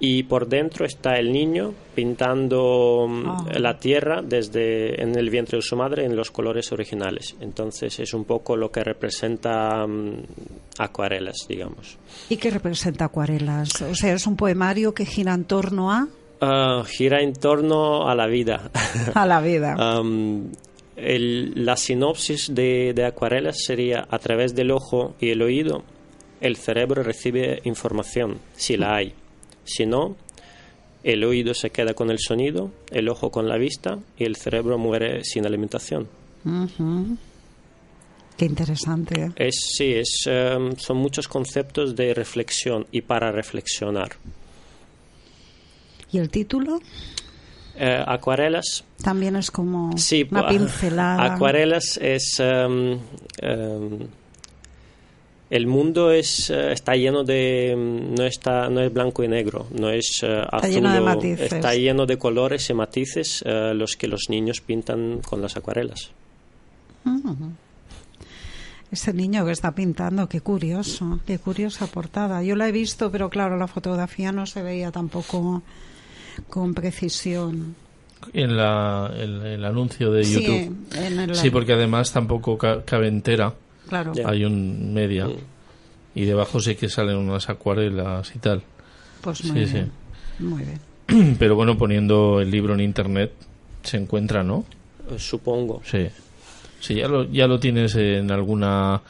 [0.00, 3.44] y por dentro está el niño pintando mm, Ah.
[3.58, 8.12] la tierra desde en el vientre de su madre en los colores originales entonces es
[8.14, 10.22] un poco lo que representa mm,
[10.78, 11.96] acuarelas digamos
[12.28, 13.82] ¿Y qué representa acuarelas?
[13.82, 16.08] O sea, es un poemario que gira en torno a,
[16.40, 18.70] Ah, gira en torno a la vida
[19.14, 19.74] a la vida.
[20.96, 25.82] el- la sinopsis de, de acuarelas sería a través del ojo y el oído
[26.40, 29.14] el cerebro recibe información si la hay
[29.64, 30.16] si no
[31.02, 34.78] el oído se queda con el sonido el ojo con la vista y el cerebro
[34.78, 36.08] muere sin alimentación.
[38.36, 39.20] Qué interesante.
[39.20, 39.30] ¿eh?
[39.36, 44.12] es sí es em, son muchos conceptos de reflexión y para reflexionar
[46.12, 46.80] ¿Y el título?
[47.76, 51.34] Eh, acuarelas También es como Sí, una pu- pincelada.
[51.34, 52.38] Acuarelas es.
[52.38, 52.98] em,
[53.42, 53.98] em,
[55.50, 59.66] el mundo es eh, está lleno de em, no está no es blanco y negro
[59.78, 61.52] no es eh, azul lleno de matices.
[61.52, 66.10] está lleno de colores y matices eh, los que los niños pintan con las acuarelas
[68.90, 72.42] Ese niño que está pintando, qué curioso, qué curiosa portada.
[72.44, 75.62] Yo la he visto, pero claro, la fotografía no se veía tampoco
[76.48, 77.74] con precisión.
[78.32, 80.76] En la, el, el anuncio de Sí, YouTube.
[80.96, 83.52] en el- Sí, porque además tampoco ca- cabe entera.
[83.88, 84.12] Claro.
[84.24, 85.26] Hay un media.
[85.26, 85.32] Mm.
[86.14, 88.62] Y debajo sí que salen unas acuarelas y tal.
[89.20, 89.92] Pues muy Sí, bien.
[90.38, 91.36] Muy bien.
[91.38, 93.32] Pero bueno, poniendo el libro en internet
[93.82, 94.64] se encuentra, ¿no?
[95.10, 96.06] Eh, supongo Sí.
[96.80, 99.00] Sí, ya lo, ya lo tienes en alguna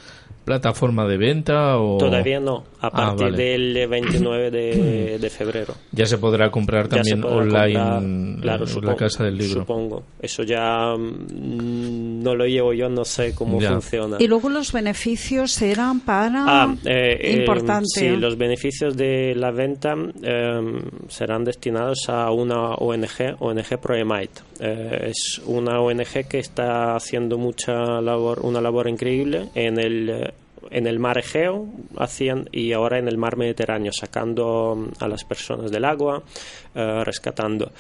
[0.45, 1.97] plataforma de venta o...
[1.99, 3.37] todavía no a Ah, partir vale.
[3.43, 8.69] del 29 de, de febrero Ya se podrá comprar también podrá online comprar, claro, en
[8.69, 9.61] supongo, la casa del libro.
[9.61, 10.03] Supongo.
[10.21, 13.71] Eso ya mm, no lo llevo yo, no sé cómo Ya.
[13.73, 14.17] funciona.
[14.21, 16.45] Y luego los beneficios eran para...
[16.47, 17.87] Ah, eh, eh, importante.
[17.89, 20.61] sí, los beneficios de la venta eh,
[21.09, 24.43] serán destinados a una ONG, ONG Proemite.
[24.61, 30.33] Eh, es una ONG que está haciendo mucha labor, una labor increíble en el
[30.71, 35.25] en el mar Egeo hacían y ahora en el mar Mediterráneo sacando mm, a las
[35.25, 36.23] personas del agua
[36.75, 37.73] eh, rescatando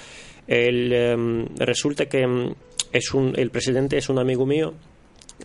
[0.46, 2.54] el, em, resulta que mm,
[2.92, 4.74] es un, el presidente es un amigo mío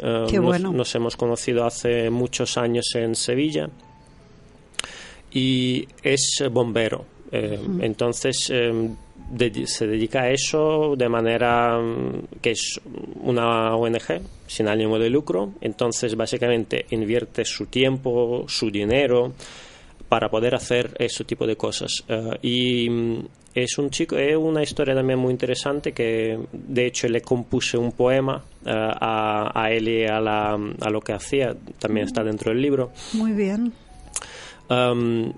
[0.02, 0.71] eh, Qué bueno.
[0.71, 3.69] nos hemos conocido hace muchos años en Sevilla
[5.32, 7.06] y es bombero.
[7.32, 8.89] Eh, Entonces eh,
[9.32, 12.80] de- se dedica a eso de manera mm, que es
[13.22, 15.52] una ONG sin ánimo de lucro.
[15.62, 19.34] Entonces básicamente invierte su tiempo, su dinero
[20.08, 22.04] para poder hacer ese tipo de cosas.
[22.08, 27.08] Eh, y mm, es un chico, es una historia también muy interesante que de hecho
[27.08, 31.56] le compuse un poema eh, a, a él y a, la- a lo que hacía,
[31.80, 32.92] también está dentro del libro.
[33.13, 33.74] Muy bien.
[34.70, 35.34] Um,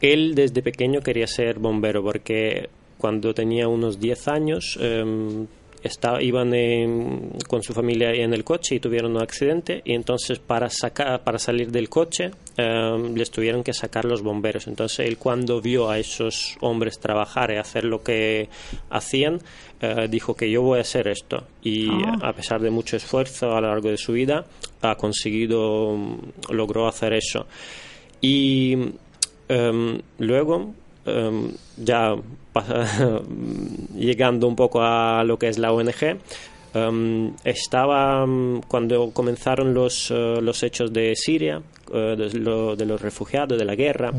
[0.00, 2.68] él desde pequeño quería ser bombero porque
[3.04, 5.46] cuando tenía unos 10 años em,
[6.22, 10.70] iban en- con su familia en el coche y tuvieron un accidente y entonces para
[10.70, 14.66] sacar para salir del coche eh, les tuvieron que sacar los bomberos.
[14.66, 18.48] Entonces él cuando vio a esos hombres trabajar y hacer lo que
[18.88, 19.40] hacían,
[19.82, 21.44] eh, dijo que yo voy a hacer esto.
[21.62, 22.30] Y Ah.
[22.30, 24.46] a pesar de mucho esfuerzo a lo largo de su vida,
[24.80, 25.94] ha conseguido,
[26.50, 27.46] logró hacer eso.
[28.22, 28.74] Y
[29.48, 30.72] em, luego,
[31.06, 32.14] em, ya
[33.94, 36.18] llegando un poco a lo que es la ONG,
[36.74, 41.62] em, estaba mm, cuando comenzaron los, eh, los hechos de Siria,
[41.92, 44.12] eh, de, lo- de los refugiados, de la guerra.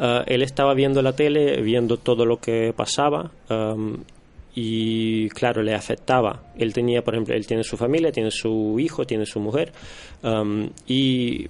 [0.00, 3.96] Eh, él estaba viendo la tele, viendo todo lo que pasaba em,
[4.54, 6.42] y claro, le afectaba.
[6.56, 9.72] Él tenía, por ejemplo, él tiene su familia, tiene su hijo, tiene su mujer
[10.22, 11.46] em, y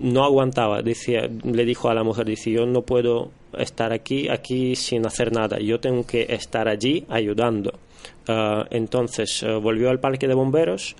[0.00, 0.82] no aguantaba.
[0.82, 5.32] Decía, le dijo a la mujer, dice, yo no puedo estar aquí, aquí sin hacer
[5.32, 5.58] nada.
[5.58, 7.72] Yo tengo que estar allí ayudando.
[8.26, 10.96] Eh, entonces eh, volvió al parque de bomberos,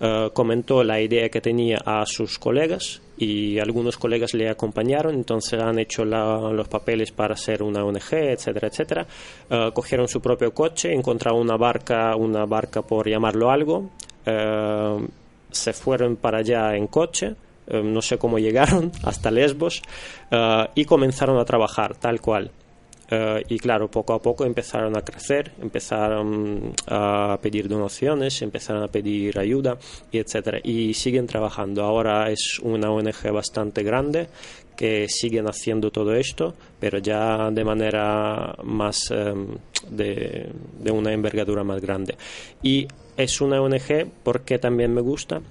[0.00, 5.60] eh, comentó la idea que tenía a sus colegas y algunos colegas le acompañaron, entonces
[5.60, 9.06] han hecho los papeles para ser una ONG, etcétera, etcétera.
[9.48, 13.90] Eh, cogieron su propio coche, encontraron una barca, una barca por llamarlo algo,
[14.24, 17.34] se fueron para allá en coche,
[17.72, 19.82] eh, no sé cómo llegaron hasta Lesbos
[20.30, 22.50] eh, y comenzaron a trabajar tal cual.
[23.10, 28.88] Eh, y claro, poco a poco empezaron a crecer, empezaron a pedir donaciones, empezaron a
[28.88, 29.76] pedir ayuda,
[30.10, 30.58] y etcétera.
[30.62, 31.82] Y siguen trabajando.
[31.82, 34.28] Ahora es una ONG bastante grande
[34.76, 39.48] que siguen haciendo todo esto, pero ya de manera más em,
[39.90, 42.16] de, de una envergadura más grande.
[42.62, 45.42] Y es una ONG porque también me gusta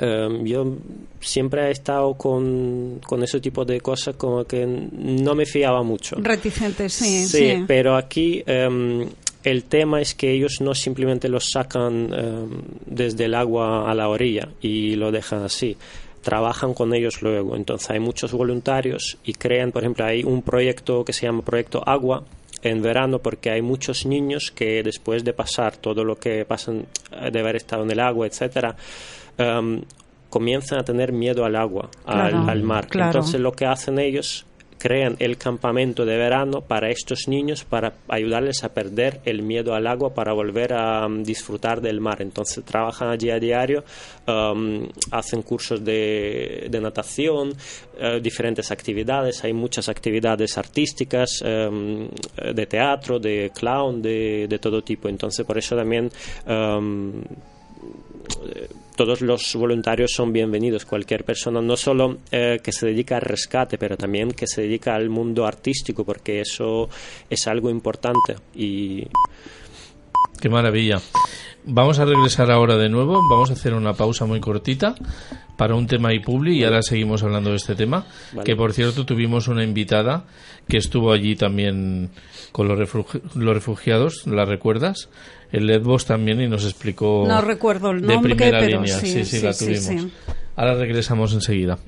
[0.00, 0.76] Um, yo
[1.20, 6.16] siempre he estado con, con ese tipo de cosas como que no me fiaba mucho.
[6.20, 7.64] Reticente, sí, Sí, sí.
[7.66, 9.08] pero aquí em,
[9.42, 12.48] el tema es que ellos no simplemente los sacan em,
[12.86, 15.76] desde el agua a la orilla y lo dejan así.
[16.22, 17.56] Trabajan con ellos luego.
[17.56, 21.82] Entonces hay muchos voluntarios y crean, por ejemplo, hay un proyecto que se llama Proyecto
[21.86, 22.24] Agua
[22.62, 26.86] en verano porque hay muchos niños que después de pasar todo lo que pasan
[27.32, 28.74] de haber estado en el agua, etcétera,
[29.38, 29.82] em,
[30.28, 32.86] comienzan a tener miedo al agua, al- Claro, al, mar.
[32.88, 33.08] claro.
[33.18, 34.44] Entonces lo que hacen ellos
[34.76, 39.88] crean el campamento de verano para estos niños para ayudarles a perder el miedo al
[39.88, 43.82] agua para volver a um, disfrutar del mar entonces trabajan allí a diario
[44.28, 47.54] um, hacen cursos de, de natación
[47.98, 52.06] eh, diferentes actividades hay muchas actividades artísticas um,
[52.54, 56.08] de teatro de clown de, de todo tipo entonces por eso también
[56.46, 57.20] um,
[58.98, 60.84] todos los voluntarios son bienvenidos.
[60.84, 64.96] Cualquier persona, no solo eh, que se dedica al rescate, pero también que se dedica
[64.96, 66.88] al mundo artístico, porque eso
[67.30, 68.34] es algo importante.
[68.56, 69.06] Y
[70.40, 71.00] Qué maravilla.
[71.64, 73.22] Vamos a regresar ahora de nuevo.
[73.30, 74.96] Vamos a hacer una pausa muy cortita
[75.56, 78.04] para un tema y publi y ahora seguimos hablando de este tema.
[78.32, 78.44] Vale.
[78.44, 80.24] Que por cierto tuvimos una invitada
[80.68, 82.10] que estuvo allí también
[82.50, 85.08] con los refugiados, ¿la recuerdas?
[85.50, 88.98] El Ledbos también y nos explicó No recuerdo el de nombre, primera pero línea.
[88.98, 89.84] sí, Sí, sí, sí, la tuvimos.
[89.84, 90.12] sí.
[90.56, 91.78] Ahora regresamos enseguida.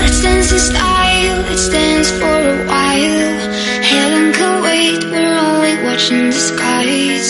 [0.00, 3.36] Let's dance in style, let's dance for a while.
[3.90, 7.26] Heaven can wait, we're only watching the skies.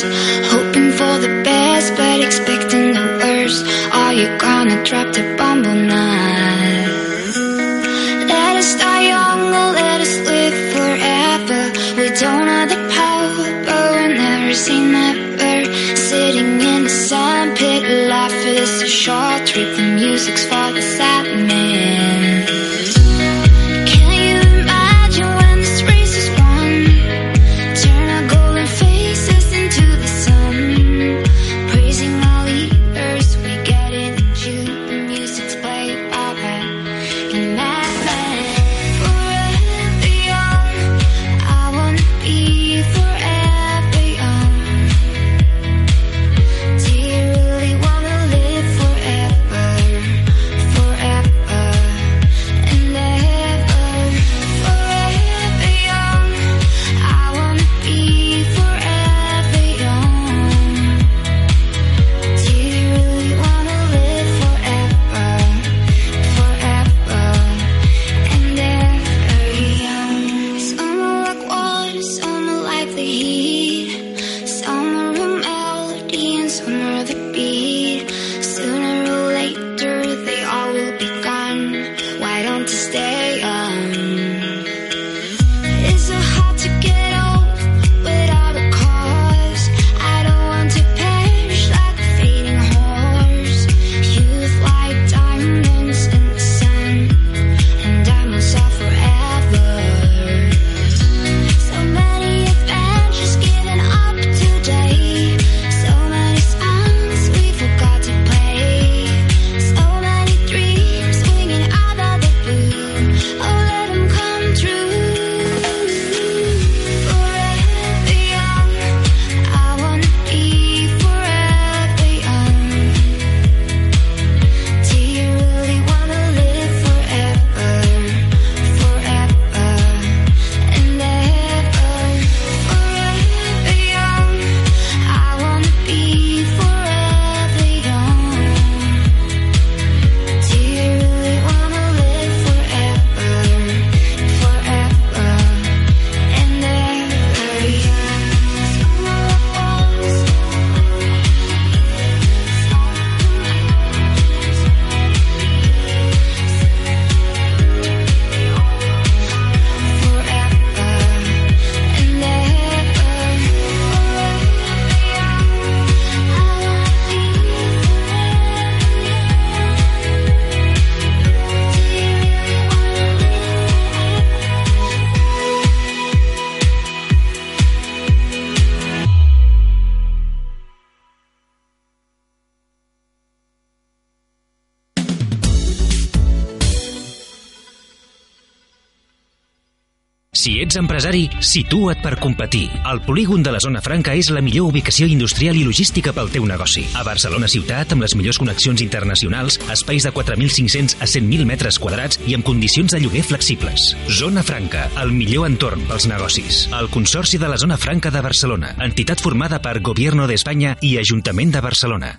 [190.68, 192.68] Ets empresari, situa't per competir.
[192.90, 196.44] El polígon de la Zona Franca és la millor ubicació industrial i logística pel teu
[196.48, 196.84] negoci.
[196.98, 202.20] A Barcelona ciutat, amb les millors connexions internacionals, espais de 4.500 a 100.000 metres quadrats
[202.28, 203.94] i amb condicions de lloguer flexibles.
[204.20, 206.66] Zona Franca, el millor entorn pels negocis.
[206.78, 211.54] El Consorci de la Zona Franca de Barcelona, entitat formada per Gobierno d'Espanya i Ajuntament
[211.54, 212.16] de Barcelona.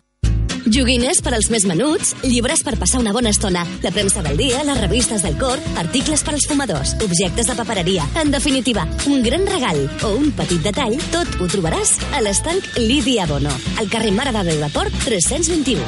[0.69, 4.59] Joguines per als més menuts, llibres per passar una bona estona, la premsa del dia,
[4.67, 8.05] les revistes del cor, articles per als fumadors, objectes de papereria.
[8.21, 13.25] En definitiva, un gran regal o un petit detall, tot ho trobaràs a l'estanc Lídia
[13.29, 15.81] Bono, al carrer Mare de Déu de Port 321.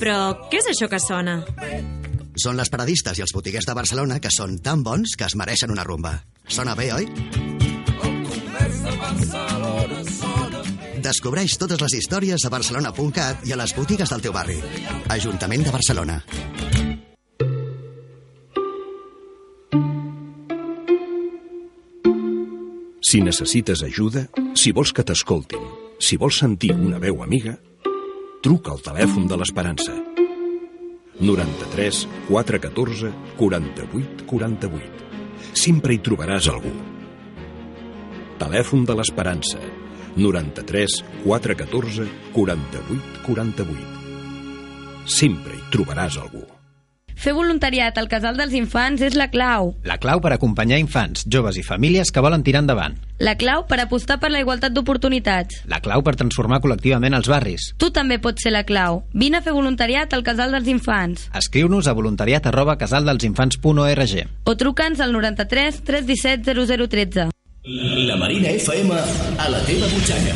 [0.00, 0.18] Però
[0.52, 1.40] què és això que sona?
[2.36, 5.72] Són les paradistes i els botiguers de Barcelona que són tan bons que es mereixen
[5.72, 6.18] una rumba.
[6.48, 7.08] Sona bé, oi?
[11.10, 14.60] Descobreix totes les històries a barcelona.cat i a les botigues del teu barri.
[15.10, 16.18] Ajuntament de Barcelona.
[23.02, 25.66] Si necessites ajuda, si vols que t'escoltin,
[25.98, 27.56] si vols sentir una veu amiga,
[28.44, 29.96] truca al telèfon de l'Esperança.
[31.18, 33.10] 93 414
[33.42, 35.10] 48 48.
[35.58, 36.70] Sempre hi trobaràs algú.
[38.38, 39.79] Telèfon de l'Esperança.
[40.16, 43.76] 93 414 48 48.
[45.10, 46.46] Sempre hi trobaràs algú.
[47.20, 49.74] Fer voluntariat al Casal dels Infants és la clau.
[49.84, 52.94] La clau per acompanyar infants, joves i famílies que volen tirar endavant.
[53.20, 55.58] La clau per apostar per la igualtat d'oportunitats.
[55.68, 57.74] La clau per transformar col·lectivament els barris.
[57.76, 59.02] Tu també pots ser la clau.
[59.12, 61.26] Vine a fer voluntariat al Casal dels Infants.
[61.36, 64.16] Escriu-nos a voluntariat arroba casaldelsinfants.org
[64.48, 67.28] O truca'ns al 93 317 0013.
[67.62, 68.94] La Marina FM
[69.36, 70.32] a la teva butxaca.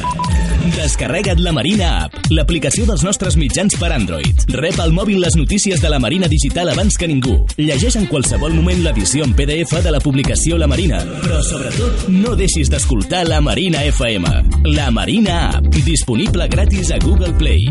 [0.76, 4.44] Descarrega't la Marina App, l'aplicació dels nostres mitjans per Android.
[4.52, 7.38] Rep al mòbil les notícies de la Marina Digital abans que ningú.
[7.56, 11.00] Llegeix en qualsevol moment l'edició en PDF de la publicació La Marina.
[11.22, 14.34] Però, sobretot, no deixis d'escoltar la Marina FM.
[14.76, 17.70] La Marina App, disponible gratis a Google Play.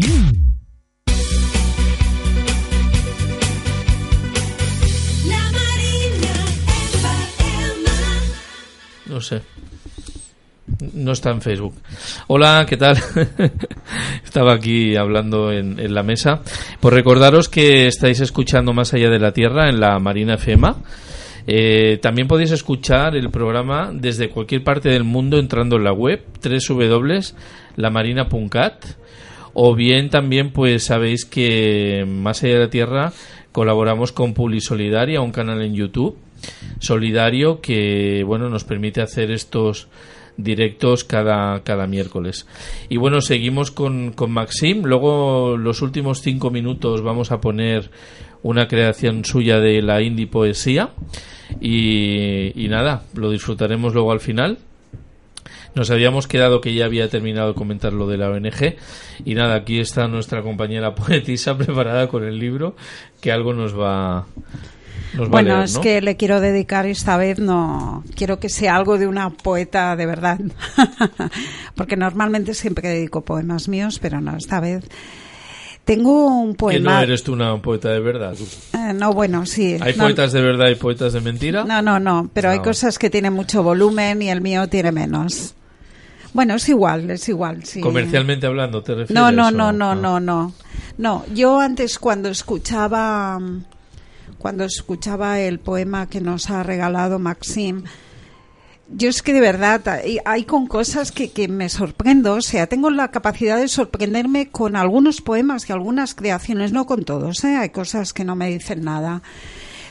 [9.14, 9.42] No sé.
[10.94, 11.76] No está en Facebook.
[12.26, 12.98] Hola, ¿qué tal?
[14.24, 16.42] Estaba aquí hablando en, la mesa.
[16.80, 20.78] Pues recordaros que estáis escuchando Más allá de la Tierra en la Marina FEMA.
[21.46, 26.26] Eh, también podéis escuchar el programa desde cualquier parte del mundo entrando en la web
[26.44, 28.86] www.lamarina.cat
[29.54, 33.14] o bien también pues sabéis que Más allá de la Tierra
[33.52, 36.18] colaboramos con Publisolidaria, un canal en YouTube
[36.80, 39.88] solidario que bueno nos permite hacer estos
[40.38, 42.48] directos cada, cada miércoles.
[42.90, 44.84] Y bueno, seguimos con, con Maxim.
[44.84, 47.92] Luego, los últimos cinco minutos, vamos a poner
[48.42, 50.90] una creación suya de la indie poesía.
[51.60, 54.58] Y, nada, lo disfrutaremos luego al final.
[55.76, 58.76] Nos habíamos quedado que ya había terminado de comentar lo de la ONG.
[59.26, 62.76] Y nada, aquí está nuestra compañera poetisa preparada con el libro
[63.22, 64.28] que algo nos va,
[65.14, 68.98] nos Bueno, leer, es que le quiero dedicar esta vez, no quiero que sea algo
[68.98, 70.40] de una poeta de verdad,
[71.76, 74.84] porque normalmente siempre que dedico poemas míos, pero no, esta vez
[75.86, 76.94] tengo un poema.
[76.98, 78.36] no eres tú una poeta de verdad.
[78.74, 79.78] Eh, no, bueno, sí.
[79.82, 81.66] ¿Hay no, poetas de verdad y poetas de mentira?
[81.66, 82.64] No, no, no, pero hay Ah.
[82.64, 85.56] cosas que tienen mucho volumen y el mío tiene menos.
[86.34, 87.82] Bueno, es igual, es igual, sí.
[87.82, 89.14] Comercialmente hablando, ¿te refieres?
[89.14, 89.96] No, no, no, no, ah.
[89.96, 90.54] no, no.
[90.98, 93.40] No, yo antes cuando escuchaba
[94.44, 97.84] cuando escuchaba el poema que nos ha regalado Maxim,
[98.90, 102.90] yo es que de verdad hay, con cosas que, que me sorprendo, o sea, tengo
[102.90, 107.56] la capacidad de sorprenderme con algunos poemas y algunas creaciones, no con todos, ¿eh?
[107.56, 109.22] hay cosas que no me dicen nada,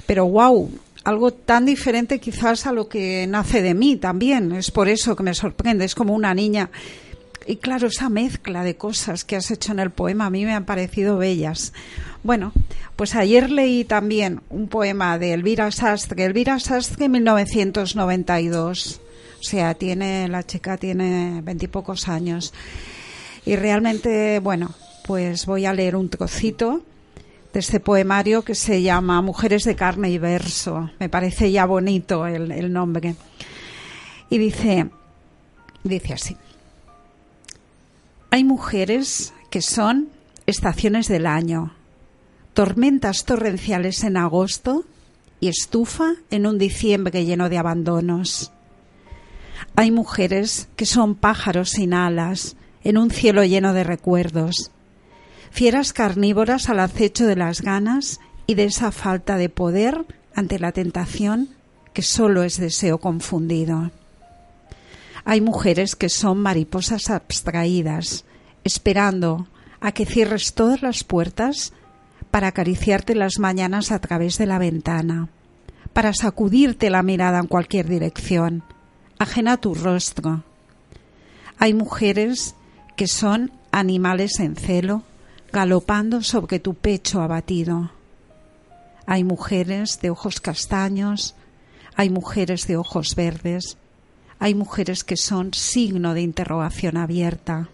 [0.05, 0.71] pero wow,
[1.05, 5.23] algo tan diferente quizás a lo que nace de mí también, es por eso que
[5.23, 6.69] me sorprende, es como una niña.
[7.47, 10.53] Y claro, esa mezcla de cosas que has hecho en el poema a mí me
[10.55, 11.73] han parecido bellas.
[12.23, 12.53] Bueno,
[12.97, 19.01] pues ayer leí también un poema de Elvira Sastre, Elvira Sastre 1992.
[19.41, 22.53] O sea, tiene la chica tiene veintipocos años.
[23.45, 24.73] Y realmente, bueno,
[25.05, 26.83] pues voy a leer un trocito
[27.53, 30.91] de este poemario que se llama Mujeres de carne y verso.
[31.01, 33.17] Me parece ya bonito el, el nombre.
[34.31, 34.89] Y dice,
[35.83, 36.37] dice así.
[38.35, 40.09] Hay mujeres que son
[40.47, 41.75] estaciones del año,
[42.55, 44.87] tormentas torrenciales en agosto
[45.39, 48.51] y estufa en un diciembre lleno de abandonos.
[49.77, 54.71] Hay mujeres que son pájaros sin alas en un cielo lleno de recuerdos,
[55.51, 60.73] fieras carnívoras al acecho de las ganas y de esa falta de poder ante la
[60.73, 61.51] tentación
[61.93, 63.91] que solo es deseo confundido.
[65.25, 68.25] Hay mujeres que son mariposas abstraídas,
[68.65, 69.47] esperando
[69.81, 71.73] a que cierres todas las puertas
[72.31, 75.29] para acariciarte las mañanas a través de la ventana,
[75.93, 78.65] para sacudirte la mirada en cualquier dirección,
[79.19, 80.43] ajena a tu rostro.
[81.59, 82.55] Hay mujeres
[82.97, 85.03] que son animales en celo,
[85.53, 87.91] galopando sobre tu pecho abatido.
[89.07, 91.35] Hay mujeres de ojos castaños,
[91.95, 93.77] hay mujeres de ojos verdes,
[94.43, 97.69] hay mujeres que son signo de interrogación abierta.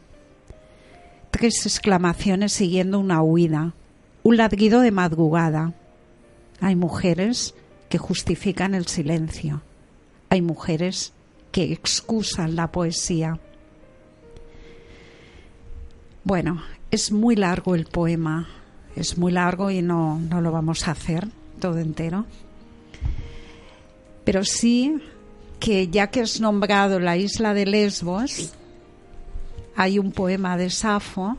[1.31, 3.73] Tres exclamaciones siguiendo una huida,
[4.23, 5.73] un ladrido de madrugada.
[6.61, 7.55] Hay mujeres
[7.89, 9.63] que justifican el silencio.
[10.29, 11.15] Hay mujeres
[11.53, 13.41] que excusan la poesía.
[16.23, 18.47] Bueno, es muy largo el poema,
[18.95, 21.29] es muy largo y no, no lo vamos a hacer
[21.61, 22.27] todo entero.
[24.27, 25.01] Pero sí
[25.61, 28.53] que ya que has nombrado la isla de Lesbos,
[29.77, 31.39] hay un poema de Safo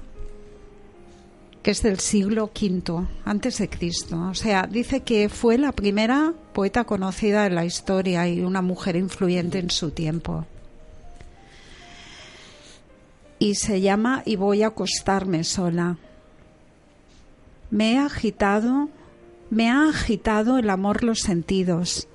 [1.61, 4.30] que es del siglo V antes de Cristo.
[4.30, 8.95] O sea, dice que fue la primera poeta conocida en la historia y una mujer
[8.95, 10.45] influyente en su tiempo.
[13.39, 15.97] Y se llama Y voy a acostarme sola.
[17.72, 18.89] Me he agitado,
[19.49, 22.07] me ha agitado el amor los sentidos,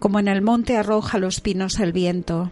[0.00, 2.50] como en el monte arroja los pinos el viento,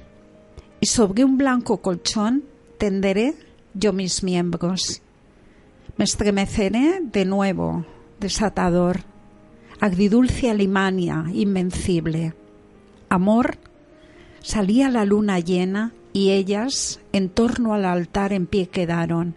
[0.80, 2.44] y sobre un blanco colchón
[2.78, 3.34] tenderé
[3.74, 5.02] yo mis miembros.
[5.96, 7.84] Me estremeceré de nuevo,
[8.20, 9.00] desatador,
[9.80, 12.34] agridulce alimania, invencible.
[13.08, 13.58] Amor,
[14.40, 19.34] salía la luna llena y ellas en torno al altar en pie quedaron.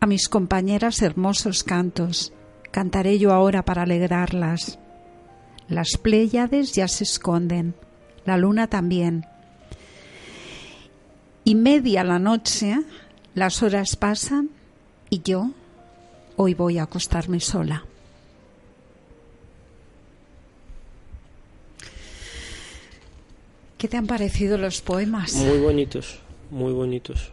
[0.00, 2.32] A mis compañeras hermosos cantos
[2.70, 4.78] cantaré yo ahora para alegrarlas.
[5.68, 7.74] Las pléyades ya se esconden,
[8.24, 9.26] la luna también.
[11.44, 12.80] Y media la noche,
[13.34, 14.50] las horas pasan
[15.10, 15.50] y yo
[16.36, 17.84] hoy voy a acostarme sola.
[23.78, 25.34] ¿Qué te han parecido los poemas?
[25.34, 26.18] Muy bonitos,
[26.50, 27.30] muy bonitos.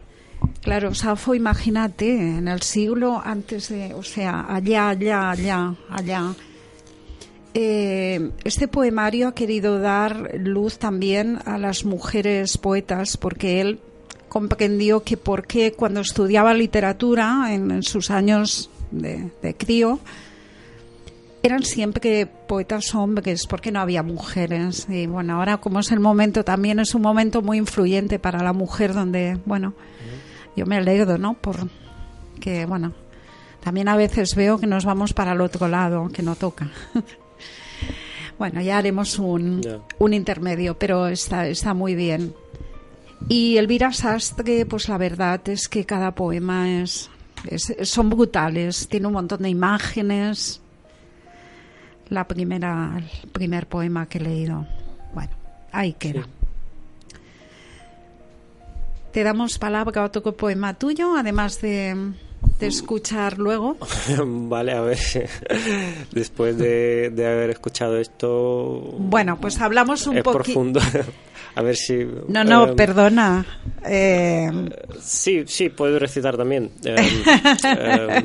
[0.60, 6.34] Claro, Safo, imagínate, en el siglo antes de, o sea, allá, allá, allá, allá.
[7.56, 13.78] Eh, este poemario ha querido dar luz también a las mujeres poetas porque él
[14.28, 20.00] comprendió que por qué cuando estudiaba literatura en, sus años de, de, crío
[21.44, 24.88] eran siempre poetas hombres porque no había mujeres.
[24.88, 28.52] Y bueno ahora como es el momento también es un momento muy influyente para la
[28.52, 29.74] mujer donde bueno
[30.56, 31.68] yo me alegro no por
[32.40, 32.94] que bueno
[33.62, 36.68] también a veces veo que nos vamos para el otro lado que no toca
[38.38, 39.80] bueno ya haremos un, yeah.
[39.98, 42.34] un intermedio pero está está muy bien
[43.28, 47.10] y Elvira Sastre, pues la verdad es que cada poema es,
[47.48, 50.60] es, son brutales, tiene un montón de imágenes.
[52.10, 54.66] La primera, el primer poema que he leído.
[55.14, 55.32] Bueno,
[55.72, 56.22] ahí queda.
[56.22, 56.28] Sí.
[59.12, 62.12] Te damos palabra a otro poema tuyo, además de,
[62.58, 63.76] de escuchar luego.
[64.26, 64.98] vale, a ver,
[66.12, 68.94] después de, de, haber escuchado esto...
[68.98, 70.32] Bueno, pues hablamos un poquito...
[70.32, 70.80] profundo.
[71.54, 72.06] a ver si...
[72.28, 73.44] No, no, eh, perdona.
[73.84, 74.50] Eh...
[75.00, 76.70] Sí, sí, puedo recitar también.
[76.84, 78.24] Eh,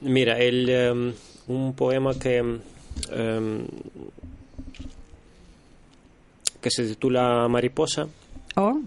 [0.00, 1.14] mira, el,
[1.46, 2.58] un poema que,
[6.60, 8.06] que se titula Mariposa.
[8.56, 8.80] Oh.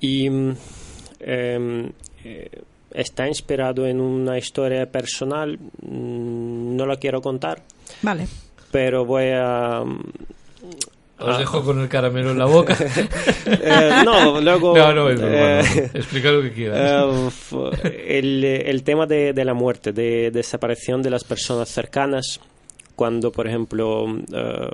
[0.00, 0.28] Y
[2.92, 7.62] está inspirado en una historia personal, mm, no la quiero contar.
[8.02, 8.26] Vale.
[8.70, 9.84] Pero voy a
[11.16, 12.76] os dejo con el caramelo en la boca.
[13.46, 14.76] eh, no, luego.
[14.76, 15.98] No, no, es broma, eh, no.
[15.98, 17.32] Explica lo que quieras.
[17.84, 22.40] Eh, el, el, tema de, de, la muerte, de, desaparición de las personas cercanas,
[22.96, 24.70] cuando, por ejemplo, eh,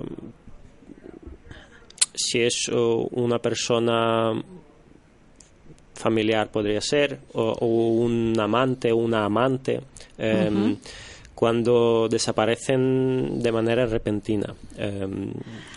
[2.14, 4.32] si es una persona
[6.00, 9.80] familiar, podría ser, o, o un amante, una amante.
[10.18, 10.76] Uh -huh
[11.40, 14.54] cuando desaparecen de manera repentina.
[14.76, 15.08] Eh,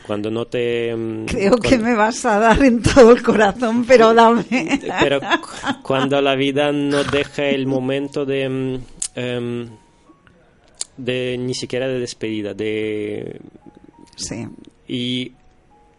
[0.05, 0.93] cuando no te...
[1.25, 4.43] Creo cuando, que me vas a dar en todo el corazón, pero dame.
[4.99, 5.21] Pero
[5.81, 8.81] cuando la vida no deja el momento de...
[10.97, 13.39] De ni siquiera de despedida, de...
[14.17, 14.45] Sí.
[14.85, 15.31] Y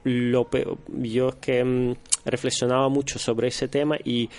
[0.03, 4.31] lo peor, yo es que reflexionaba mucho sobre ese tema y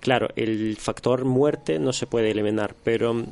[0.00, 3.24] claro, el factor muerte no se puede eliminar, pero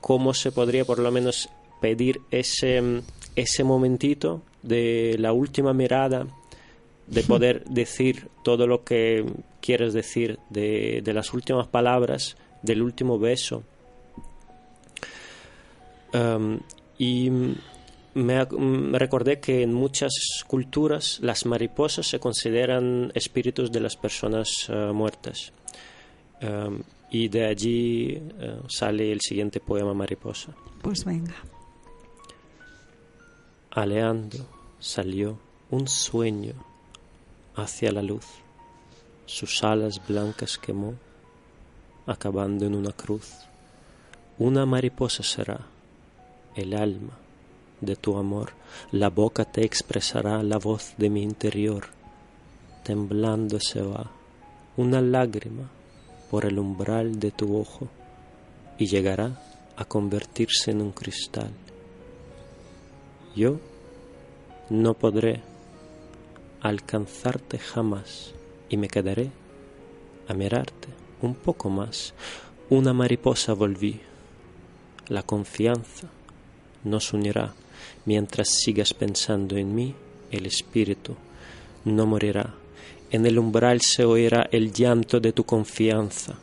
[0.00, 1.48] cómo se podría por lo menos
[1.80, 3.02] pedir ese,
[3.36, 6.26] ese momentito de la última mirada,
[7.06, 9.24] de poder decir todo lo que
[9.60, 13.64] quieres decir, de, de las últimas palabras, del último beso.
[16.14, 16.60] Um,
[16.98, 17.30] y
[18.14, 20.12] me, ac- me recordé que en muchas
[20.46, 25.52] culturas las mariposas se consideran espíritus de las personas eh, muertas.
[26.42, 28.08] Um, y de allí
[28.40, 30.52] eh, sale el siguiente poema Mariposa.
[30.82, 31.34] Pues venga.
[33.70, 34.46] Aleando
[34.80, 35.38] salió
[35.70, 36.54] un sueño
[37.54, 38.26] hacia la luz.
[39.26, 40.94] Sus alas blancas quemó,
[42.06, 43.30] acabando en una cruz.
[44.38, 45.60] Una mariposa será
[46.56, 47.16] el alma
[47.82, 48.52] de tu amor.
[48.90, 51.88] La boca te expresará la voz de mi interior.
[52.82, 54.10] Temblando se va
[54.76, 55.68] una lágrima
[56.30, 57.88] por el umbral de tu ojo
[58.78, 59.38] y llegará
[59.76, 61.50] a convertirse en un cristal.
[63.36, 63.60] Yo
[64.70, 65.42] no podré
[66.60, 68.32] alcanzarte jamás
[68.68, 69.30] y me quedaré
[70.28, 70.88] a mirarte
[71.20, 72.14] un poco más.
[72.70, 74.00] Una mariposa volví.
[75.08, 76.08] La confianza
[76.84, 77.54] nos unirá.
[78.04, 79.94] Mientras sigas pensando en mí,
[80.30, 81.14] el espíritu
[81.84, 82.54] no morirá.
[83.10, 86.34] En el umbral se oirá el llanto de tu confianza.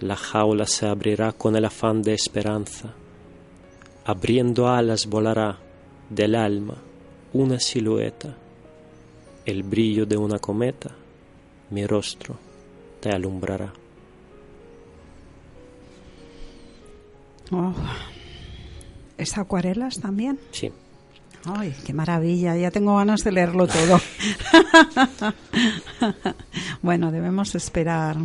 [0.00, 2.94] La jaula se abrirá con el afán de esperanza.
[4.04, 5.58] Abriendo alas volará
[6.08, 6.74] del alma
[7.32, 8.36] una silueta.
[9.44, 10.90] El brillo de una cometa,
[11.70, 12.36] mi rostro
[13.00, 13.72] te alumbrará.
[17.52, 17.72] Oh.
[19.20, 20.38] ¿Es acuarelas también?
[20.50, 20.70] Sí.
[21.44, 24.00] Ay, qué maravilla, ya tengo ganas de leerlo todo.
[26.82, 28.16] bueno, debemos esperar.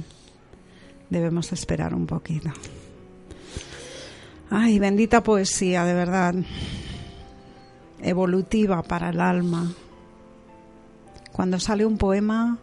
[1.10, 2.50] Debemos esperar un poquito.
[4.50, 6.36] Ay, bendita poesía, de verdad.
[8.02, 9.72] Evolutiva para el alma.
[11.32, 12.58] Cuando sale un poema,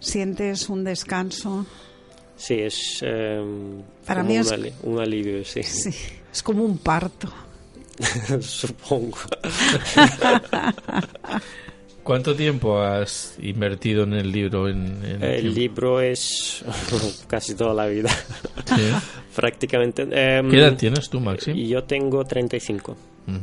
[0.00, 1.66] sientes un descanso.
[2.36, 3.42] Sí, es eh,
[4.06, 5.62] Para mí un, es- un alivio, sí.
[5.62, 5.90] Sí,
[6.38, 7.28] es como un parto.
[8.40, 9.18] Supongo.
[12.04, 14.68] ¿Cuánto tiempo has invertido en el libro?
[14.68, 15.58] En, en El tiempo?
[15.60, 16.64] libro es
[17.26, 18.08] casi toda la vida.
[18.64, 18.82] Sí.
[19.34, 20.02] Prácticamente.
[20.10, 21.50] em, ¿Qué edad tienes tú, Maxi?
[21.50, 22.92] y Yo tengo 35.
[23.26, 23.36] Ujú.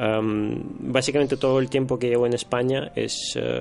[0.00, 0.62] Em,
[0.92, 3.60] básicamente todo el tiempo que llevo en España es eh,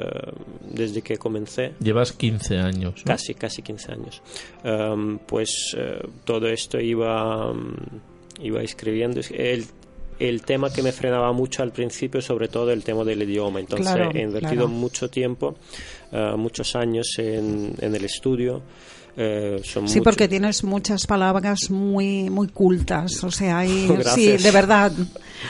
[0.72, 1.74] desde que comencé.
[1.82, 2.94] Llevas 15 años.
[3.00, 3.04] ¿no?
[3.06, 4.22] Casi, casi 15 años.
[4.64, 7.76] Em, pues eh, todo esto iba, mm,
[8.42, 9.20] iba escribiendo.
[9.20, 9.66] Es- El,
[10.20, 13.60] el tema que me frenaba mucho al principio, sobre todo el tema del idioma.
[13.60, 14.68] Entonces Claro, he invertido claro.
[14.70, 15.56] mucho tiempo,
[16.12, 18.62] eh, muchos años en, en el estudio.
[19.20, 24.52] Eh, son Sí, porque tienes muchas palabras muy muy cultas, o sea, hay, sí, de
[24.52, 24.92] verdad.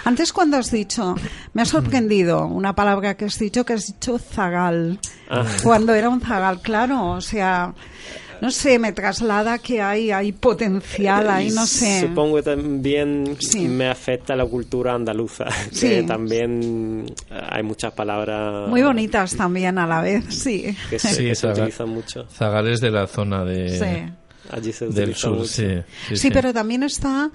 [0.06, 1.16] Antes cuando has dicho,
[1.54, 5.00] me ha sorprendido una palabra que has dicho que has dicho zagal.
[5.30, 5.46] Ah.
[5.64, 7.74] Cuando era un zagal, claro, o sea,
[8.42, 12.02] no sé, me traslada que hay hay potencial ahí, no sé.
[12.02, 13.68] Supongo que también Sí.
[13.68, 15.90] me afecta la cultura andaluza, Sí.
[15.90, 20.76] que también hay muchas palabras Muy bonitas también a la vez, sí.
[20.90, 22.26] que se, Sí, que se zaga- utilizan mucho.
[22.30, 24.14] Zagales de la zona de, Sí.
[24.52, 25.46] Allí se del sur, mucho.
[25.46, 25.66] sí.
[25.66, 26.30] Sí, Sí, sí.
[26.32, 27.30] pero también está,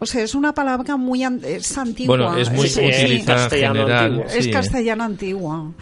[0.00, 2.16] o sea, es una palabra muy an- es antigua.
[2.16, 4.04] Bueno, es muy Sí, es utilizada en castellano general.
[4.06, 4.26] antiguo.
[4.26, 4.50] Es sí.
[4.50, 5.74] castellano antiguo.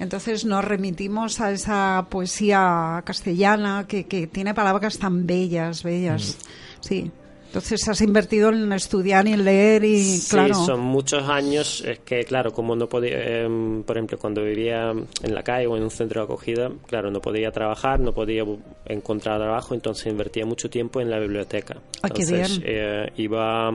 [0.00, 6.36] Entonces nos remitimos a esa poesía castellana que, que tiene palabras tan bellas, bellas.
[6.40, 6.82] Mm.
[6.82, 7.10] Sí.
[7.48, 10.54] Entonces has invertido en estudiar y en leer y Sí, claro.
[10.54, 15.34] son muchos años es que, claro, como no podía, em, por ejemplo, cuando vivía en
[15.34, 18.44] la calle o en un centro de acogida, claro, no podía trabajar, no podía
[18.86, 21.74] encontrar trabajo, entonces invertía mucho tiempo en la biblioteca.
[22.02, 22.62] Ah, qué Entonces, bien.
[22.72, 23.68] eh, iba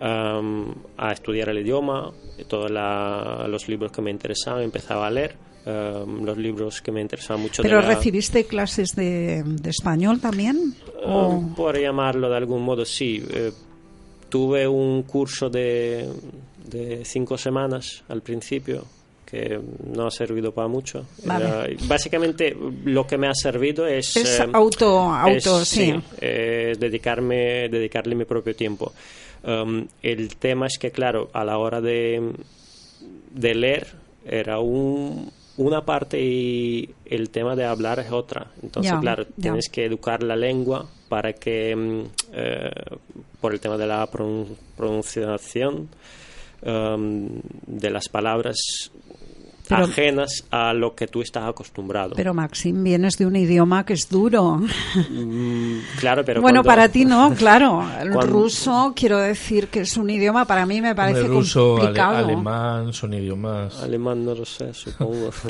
[0.00, 2.12] am, a estudiar el idioma,
[2.48, 5.34] todos los libros que me interesaban, empezaba a leer
[5.66, 7.60] los libros que me interesaban mucho.
[7.62, 10.74] de Pero la- recibiste clases de, de español también?
[11.04, 13.24] ¿O- Um, por llamarlo de algún modo, sí.
[13.32, 13.50] Eh,
[14.28, 16.08] tuve un curso de,
[16.68, 18.84] de cinco semanas al principio
[19.24, 19.58] que
[19.92, 21.04] no ha servido para mucho.
[21.24, 21.44] Vale.
[21.46, 24.16] Era- básicamente lo que me ha servido es...
[24.16, 25.92] Es eh, auto- auto, es, sí.
[26.20, 28.92] eh, dedicarme, dedicarle mi propio tiempo.
[29.46, 32.32] Um, el tema es que, claro, a la hora de,
[33.30, 33.86] de leer
[34.26, 38.50] era un, una parte y el tema de hablar es otra.
[38.60, 42.00] Entonces, claro, tienes que educar la lengua para que, mm,
[42.32, 42.70] eh,
[43.40, 45.88] por el tema de la pronun- pronunciación
[46.62, 47.28] um,
[47.68, 48.56] de las palabras,
[49.68, 52.14] Pero- ajenas a lo que tú estás acostumbrado.
[52.16, 54.62] Pero Maxim, vienes de un idioma que es duro.
[55.10, 57.84] Mm, claro, pero bueno, cuando- para ti no, claro.
[58.00, 61.72] El Cuando- ruso, quiero decir que es un idioma, para mí me parece Hombre, ruso,
[61.76, 62.16] ale- complicado.
[62.18, 63.82] alemán, son idiomas.
[63.82, 65.30] Alemán no lo sé, supongo.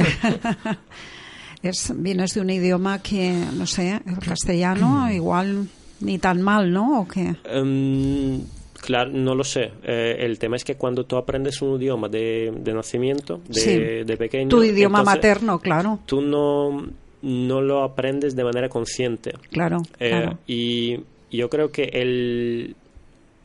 [1.63, 4.19] Es, vienes de un idioma que, no sé, el Mm.
[4.21, 5.67] castellano igual
[6.01, 7.01] ni tan mal, ¿no?
[7.01, 7.35] ¿O qué?
[7.45, 8.41] Em,
[8.87, 9.71] claro, no lo sé.
[9.85, 13.77] Eh, el tema es que cuando tú aprendes un idioma de, de nacimiento, de, Sí.
[14.05, 14.49] de pequeño...
[14.49, 15.99] Tu idioma entonces materno, claro.
[16.07, 16.87] Tú no,
[17.23, 19.35] no lo aprendes de manera consciente.
[19.51, 20.39] Claro, Eh, claro.
[20.47, 22.77] Y yo creo que el,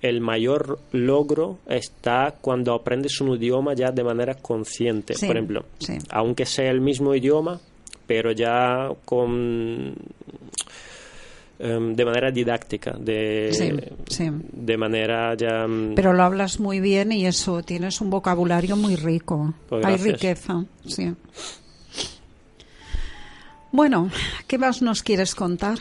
[0.01, 5.15] el mayor logro está cuando aprendes un idioma ya de manera consciente.
[5.15, 5.97] Sí, Por ejemplo, sí.
[6.11, 7.59] aunque sea el mismo idioma,
[8.07, 9.95] pero ya con
[11.61, 13.71] em, de manera didáctica, de, Sí,
[14.09, 14.29] sí.
[14.51, 15.67] de manera ya...
[15.67, 19.53] mm, Pero lo hablas muy bien y eso, tienes un vocabulario muy rico.
[19.69, 21.13] Pues Hay riqueza, sí.
[23.71, 24.09] Bueno,
[24.47, 25.77] ¿qué más nos quieres contar?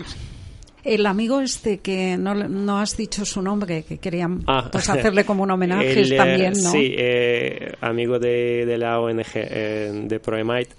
[0.84, 5.24] El amigo este que no, no has dicho su nombre, que querían Ah, pues, hacerle
[5.24, 6.70] como un homenaje el, eh, también, ¿no?
[6.70, 10.70] Sí, eh, amigo de, de la ONG eh, de Proemite,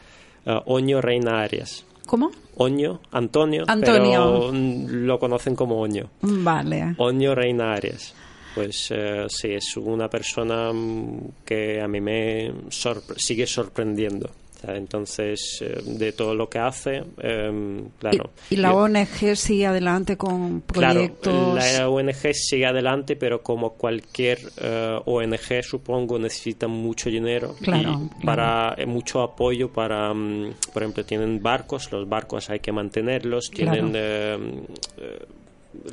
[0.45, 1.85] eh, Oño Reina Arias.
[2.11, 2.29] ¿Cómo?
[2.57, 4.41] Oño, Antonio, Antonio.
[4.41, 6.09] pero mm, lo conocen como Oño.
[6.21, 6.93] Vale.
[6.97, 8.13] Oño Reina Arias.
[8.53, 14.29] Pues eh, sí, es una persona mm, que a mí me sorpre- sigue sorprendiendo.
[14.67, 18.31] Entonces, eh, de todo lo que hace, em, claro.
[18.49, 21.53] Y la yo- ONG sigue adelante con Claro, proyectos.
[21.55, 27.83] la ONG sigue adelante, pero como cualquier eh, ONG, supongo, necesita mucho dinero Claro, y
[27.83, 28.09] claro.
[28.25, 33.49] para eh, mucho apoyo para, mm, por ejemplo, tienen barcos, los barcos hay que mantenerlos,
[33.49, 33.91] tienen Claro.
[33.95, 34.63] eh,
[34.97, 35.19] eh,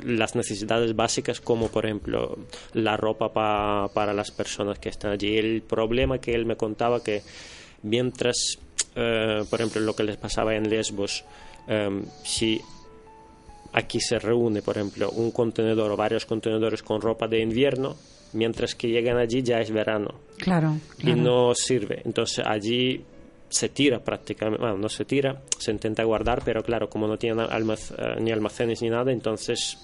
[0.05, 2.37] las necesidades básicas como por ejemplo
[2.73, 5.37] la ropa pa- para las personas que están allí.
[5.37, 7.21] El problema que él me contaba que
[7.83, 8.57] mientras,
[8.95, 11.23] eh, por ejemplo, lo que les pasaba en Lesbos,
[11.67, 12.59] em, si
[13.73, 17.95] aquí se reúne, por ejemplo, un contenedor o varios contenedores con ropa de invierno,
[18.33, 21.21] mientras que llegan allí ya es verano Claro, y claro.
[21.21, 22.01] no sirve.
[22.05, 23.03] Entonces allí
[23.51, 27.45] se tira prácticamente, bueno, no se tira, se intenta guardar, pero claro, como no tienen
[27.47, 29.77] almac- eh, ni almacenes ni nada, entonces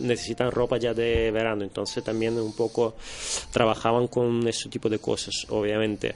[0.00, 1.64] necesitan ropa ya de verano.
[1.64, 2.94] Entonces también un poco
[3.52, 6.14] trabajaban con ese tipo de cosas, obviamente.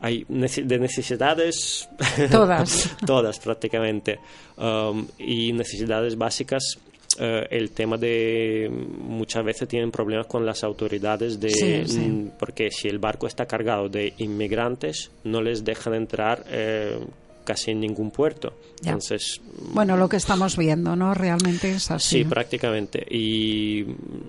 [0.00, 1.88] Hay de necesidades.
[2.30, 2.96] Todas.
[3.06, 4.18] todas prácticamente.
[4.56, 6.78] Um, y necesidades básicas.
[7.18, 11.98] eh, el tema de muchas veces tienen problemas con las autoridades de Sí, sí.
[12.00, 16.98] mm, porque si el barco está cargado de inmigrantes no les dejan entrar eh,
[17.48, 18.90] casi en ningún puerto Ya.
[18.92, 19.40] entonces
[19.72, 21.14] Bueno, lo que estamos viendo, ¿no?
[21.14, 22.18] Realmente es así.
[22.18, 23.04] Sí, prácticamente.
[23.10, 23.86] Y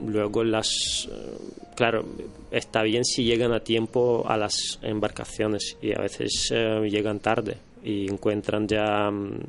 [0.08, 0.70] luego las...
[1.12, 1.38] eh,
[1.76, 2.04] Claro,
[2.52, 7.56] está bien si llegan a tiempo a las embarcaciones y a veces eh, llegan tarde
[7.84, 9.40] y encuentran ya mm,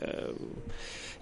[0.00, 0.32] eh,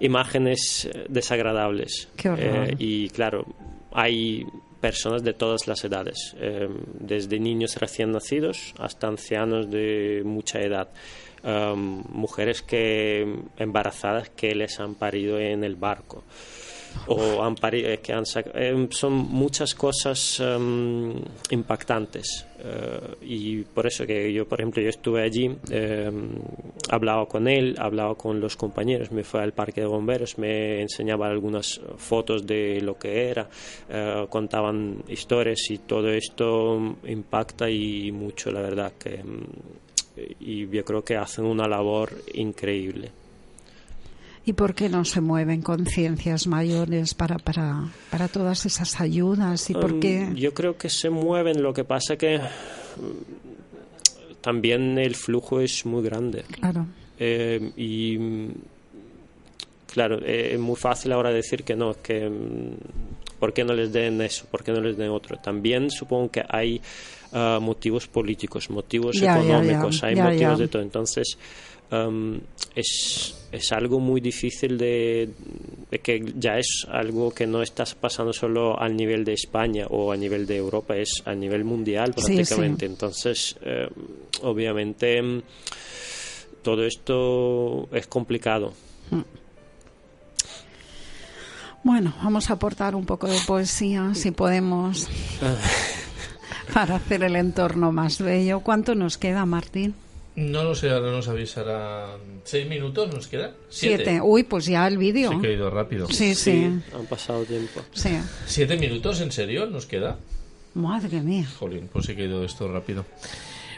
[0.01, 2.09] imágenes desagradables.
[2.16, 2.68] Qué horror.
[2.68, 3.47] Eh, y claro,
[3.93, 4.45] hay
[4.81, 6.68] personas de todas las edades, eh,
[7.01, 10.89] desde niños recién nacidos hasta ancianos de mucha edad.
[11.43, 13.24] Um, mujeres que
[13.57, 16.24] embarazadas que les han parido en el barco.
[17.07, 18.24] O han parido que han
[18.55, 21.14] eh, son muchas cosas um,
[21.51, 22.47] impactantes.
[22.59, 26.11] Eh, y por eso que yo por ejemplo yo estuve allí eh,
[26.89, 31.28] hablaba con él hablaba con los compañeros me fue al parque de bomberos me enseñaba
[31.28, 33.47] algunas fotos de lo que era
[33.91, 39.22] eh, contaban historias y todo esto impacta y mucho la verdad que
[40.41, 43.11] y yo creo que hacen una labor increíble
[44.49, 49.69] ¿Y por qué no se mueven conciencias mayores para, para, para todas esas ayudas?
[49.71, 50.29] ¿Y por Um, qué?
[50.37, 52.43] Yo creo que se mueven, lo que pasa que mm,
[54.41, 56.45] también el flujo es muy grande.
[56.61, 56.87] Claro.
[57.19, 58.49] Eh, y mm,
[59.93, 63.93] claro, eh, es muy fácil ahora decir que no, que mm, ¿por qué no les
[63.93, 64.47] den eso?
[64.49, 65.39] ¿Por qué no les den otro?
[65.39, 66.81] También supongo que hay
[67.61, 70.82] motivos políticos, motivos Ya, ya, ya, económicos, hay motivos de todo.
[70.82, 71.39] Entonces,
[71.91, 72.39] um,
[72.74, 75.30] es, es algo muy difícil de,
[75.91, 80.12] de que ya es algo que no está pasando solo al nivel de España o
[80.12, 82.34] a nivel de Europa, es a nivel mundial Sí, sí.
[82.34, 82.87] prácticamente.
[82.87, 83.89] Entonces, eh,
[84.43, 85.43] obviamente, mm,
[86.62, 88.72] todo esto es complicado.
[91.84, 95.07] Bueno, vamos a aportar un poco de poesía, si podemos,
[96.73, 98.61] para hacer el entorno más bello.
[98.61, 99.95] ¿Cuánto nos queda, Martín?
[100.37, 102.21] No lo sé, ahora nos avisarán.
[102.45, 103.55] ¿Seis minutos nos queda?
[103.71, 104.21] Siete.
[104.21, 105.31] Uy, pues ya el vídeo.
[105.33, 106.07] Sí que ha ido rápido.
[106.09, 106.64] Sí, sí.
[106.95, 107.81] Han pasado tiempo.
[107.93, 108.11] Sí.
[108.45, 109.21] ¿Siete minutos?
[109.23, 109.67] ¿En serio?
[109.67, 110.19] ¿Nos queda?
[110.75, 111.47] Madre mía.
[111.59, 113.07] Jolín, pues ha ido esto rápido.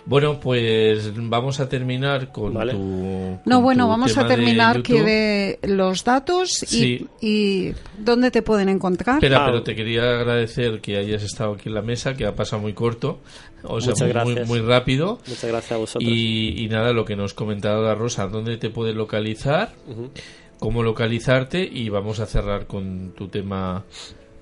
[0.07, 3.39] Bueno, pues vamos a terminar con tu.
[3.45, 7.07] No, con bueno, tu vamos a terminar que de los datos y, Sí.
[7.21, 9.17] y dónde te pueden encontrar.
[9.17, 12.63] Espera, pero te quería agradecer que hayas estado aquí en la mesa, que ha pasado
[12.63, 13.21] muy corto,
[13.63, 14.49] o sea, Muchas muy, gracias.
[14.49, 15.19] muy rápido.
[15.27, 16.11] Muchas gracias a vosotros.
[16.11, 19.73] Y, y nada, lo que nos comentaba la Rosa, dónde te puedes localizar,
[20.59, 23.85] cómo localizarte y vamos a cerrar con tu tema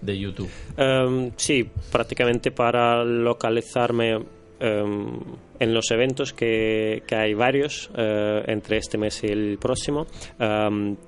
[0.00, 0.50] de YouTube.
[0.76, 4.20] Em, sí, prácticamente para localizarme
[4.61, 5.18] em,
[5.61, 10.07] en los eventos que, que hay varios eh, entre este mes y el próximo.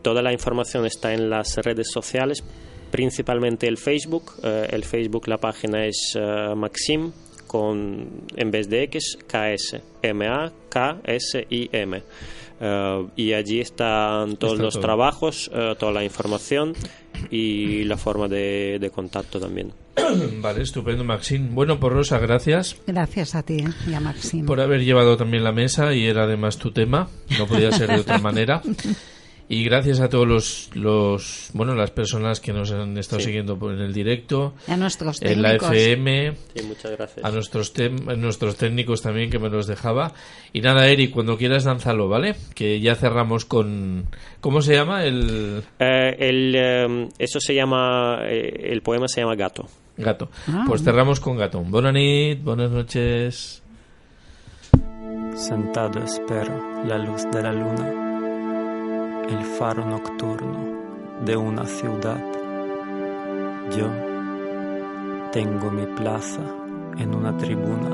[0.02, 2.42] Toda la información está en las redes sociales,
[2.90, 4.32] principalmente el Facebook.
[4.42, 7.12] Eh, el Facebook, la página es eh, Maxim
[7.46, 9.80] con en vez de X, KS,
[10.82, 12.02] M-A-K-S-I-M.
[12.60, 14.82] Eh, y allí están todos Está los todo.
[14.82, 16.74] trabajos, toda la información
[17.30, 19.72] y la forma de, de contacto también.
[20.40, 21.54] vale, estupendo, Maxim.
[21.54, 24.46] Bueno, por Rosa, gracias Gracias a ti eh, y a Maxim.
[24.46, 28.00] por haber llevado también la mesa y era además tu tema, no podía ser de
[28.00, 28.62] otra manera.
[29.50, 33.26] Y gracias a todos los, los bueno, las personas que nos han estado Sí.
[33.28, 35.74] siguiendo por- en el directo, Y a nuestros en la técnicos.
[35.74, 37.24] FM, Sí, muchas gracias.
[37.24, 40.12] a nuestros, tem- a nuestros técnicos también que me los dejaba.
[40.52, 42.36] Y nada, Eric, cuando quieras danzalo, ¿vale?
[42.54, 44.04] Que ya cerramos con...
[44.42, 45.04] ¿Cómo se llama?
[45.06, 49.66] El Eh, el, em, eso se llama, eh, el poema se llama Gato.
[49.98, 50.30] Gato.
[50.48, 50.64] Ah.
[50.66, 51.60] Pues cerramos con gato.
[51.60, 53.62] Buenas nit, buenas noches.
[55.34, 57.86] Sentado espero la luz de la luna,
[59.28, 60.78] el faro nocturno
[61.24, 62.18] de una ciudad.
[63.76, 63.88] Yo
[65.32, 66.42] tengo mi plaza
[66.98, 67.90] en una tribuna.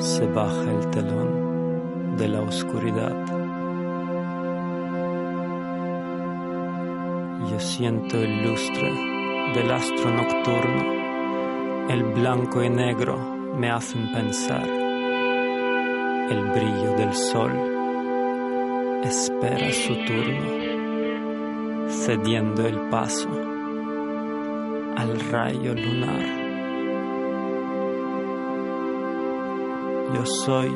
[0.00, 3.35] Se baja el telón de la oscuridad.
[7.44, 8.90] Yo siento el lustre
[9.54, 11.86] del astro nocturno.
[11.88, 13.18] El blanco y negro
[13.58, 14.66] me hacen pensar.
[14.66, 17.52] El brillo del sol
[19.04, 23.28] espera su turno, cediendo el paso
[24.96, 26.46] al rayo lunar.
[30.14, 30.68] Yo soy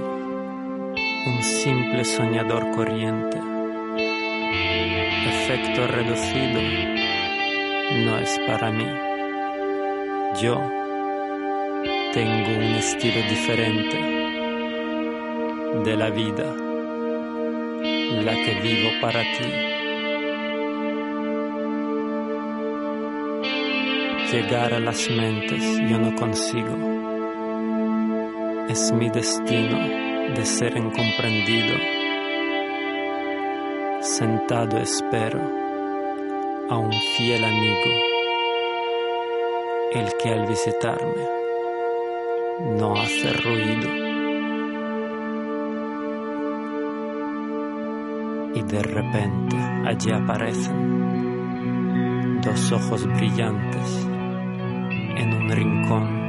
[1.26, 3.49] un simple soñador corriente.
[5.26, 6.60] Efecto reducido
[8.04, 8.86] no es para mí.
[10.40, 10.60] Yo
[12.14, 13.98] tengo un estilo diferente
[15.84, 16.54] de la vida,
[18.24, 19.70] la que vivo para ti.
[24.32, 26.78] Llegar a las mentes yo no consigo.
[28.68, 29.78] Es mi destino
[30.34, 31.99] de ser incomprendido.
[34.00, 35.40] Sentado espero
[36.70, 37.90] a un fiel amigo,
[39.92, 41.22] el que al visitarme
[42.78, 43.90] no hace ruido.
[48.54, 51.00] Y de repente allí aparecen
[52.40, 54.08] dos ojos brillantes
[55.16, 56.20] en un rincón.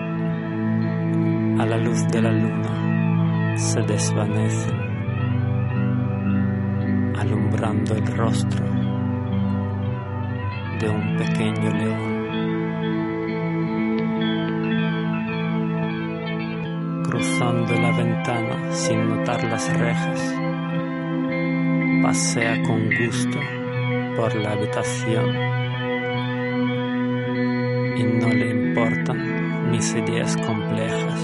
[1.62, 4.81] A la luz de la luna se desvanecen,
[7.22, 8.66] alumbrando el rostro
[10.80, 12.12] de un pequeño león.
[17.04, 20.36] cruzando la ventana sin notar las rejas.
[22.02, 23.40] Pasea con gusto
[24.16, 25.36] por la habitación
[27.98, 31.20] y no le importan mis ideas complejas.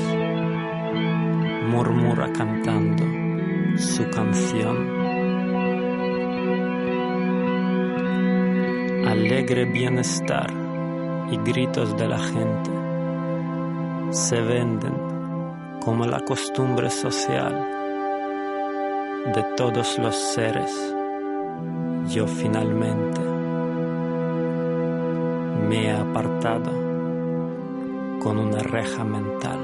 [1.71, 3.05] Murmura cantando
[3.77, 4.96] su canción.
[9.29, 10.49] Alegre bienestar
[11.29, 12.71] y gritos de la gente
[14.11, 14.93] se venden
[15.83, 17.53] como la costumbre social
[19.35, 20.71] de todos los seres,
[22.07, 23.19] yo finalmente
[25.67, 26.71] me he apartado
[28.23, 29.59] con una reja mental.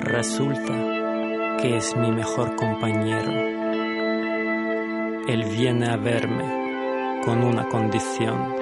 [0.00, 0.74] Resulta
[1.62, 3.45] que es mi mejor compañero.
[5.28, 8.54] Él viene a verme con una condición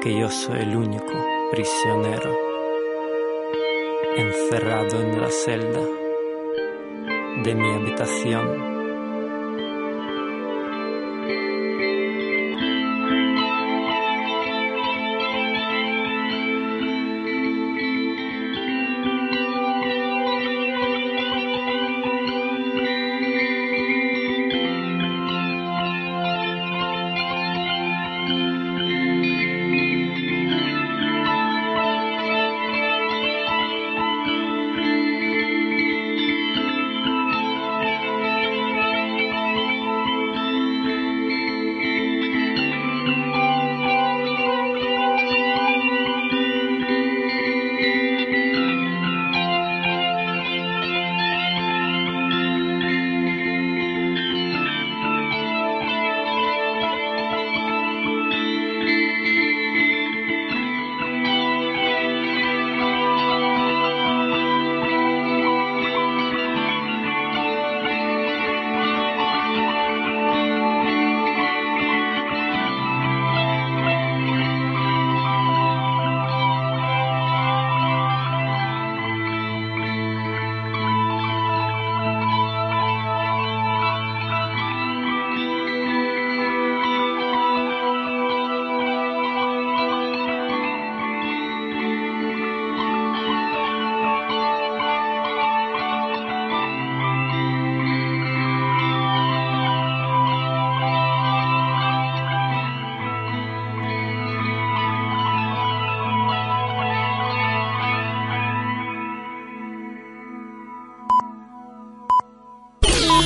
[0.00, 1.12] que yo soy el único
[1.50, 2.38] prisionero
[4.16, 5.80] encerrado en la celda
[7.42, 8.71] de mi habitación.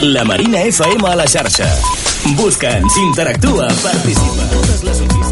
[0.07, 1.67] La Marina FM a la xarxa.
[2.39, 5.26] Busca'ns, interactua, participa.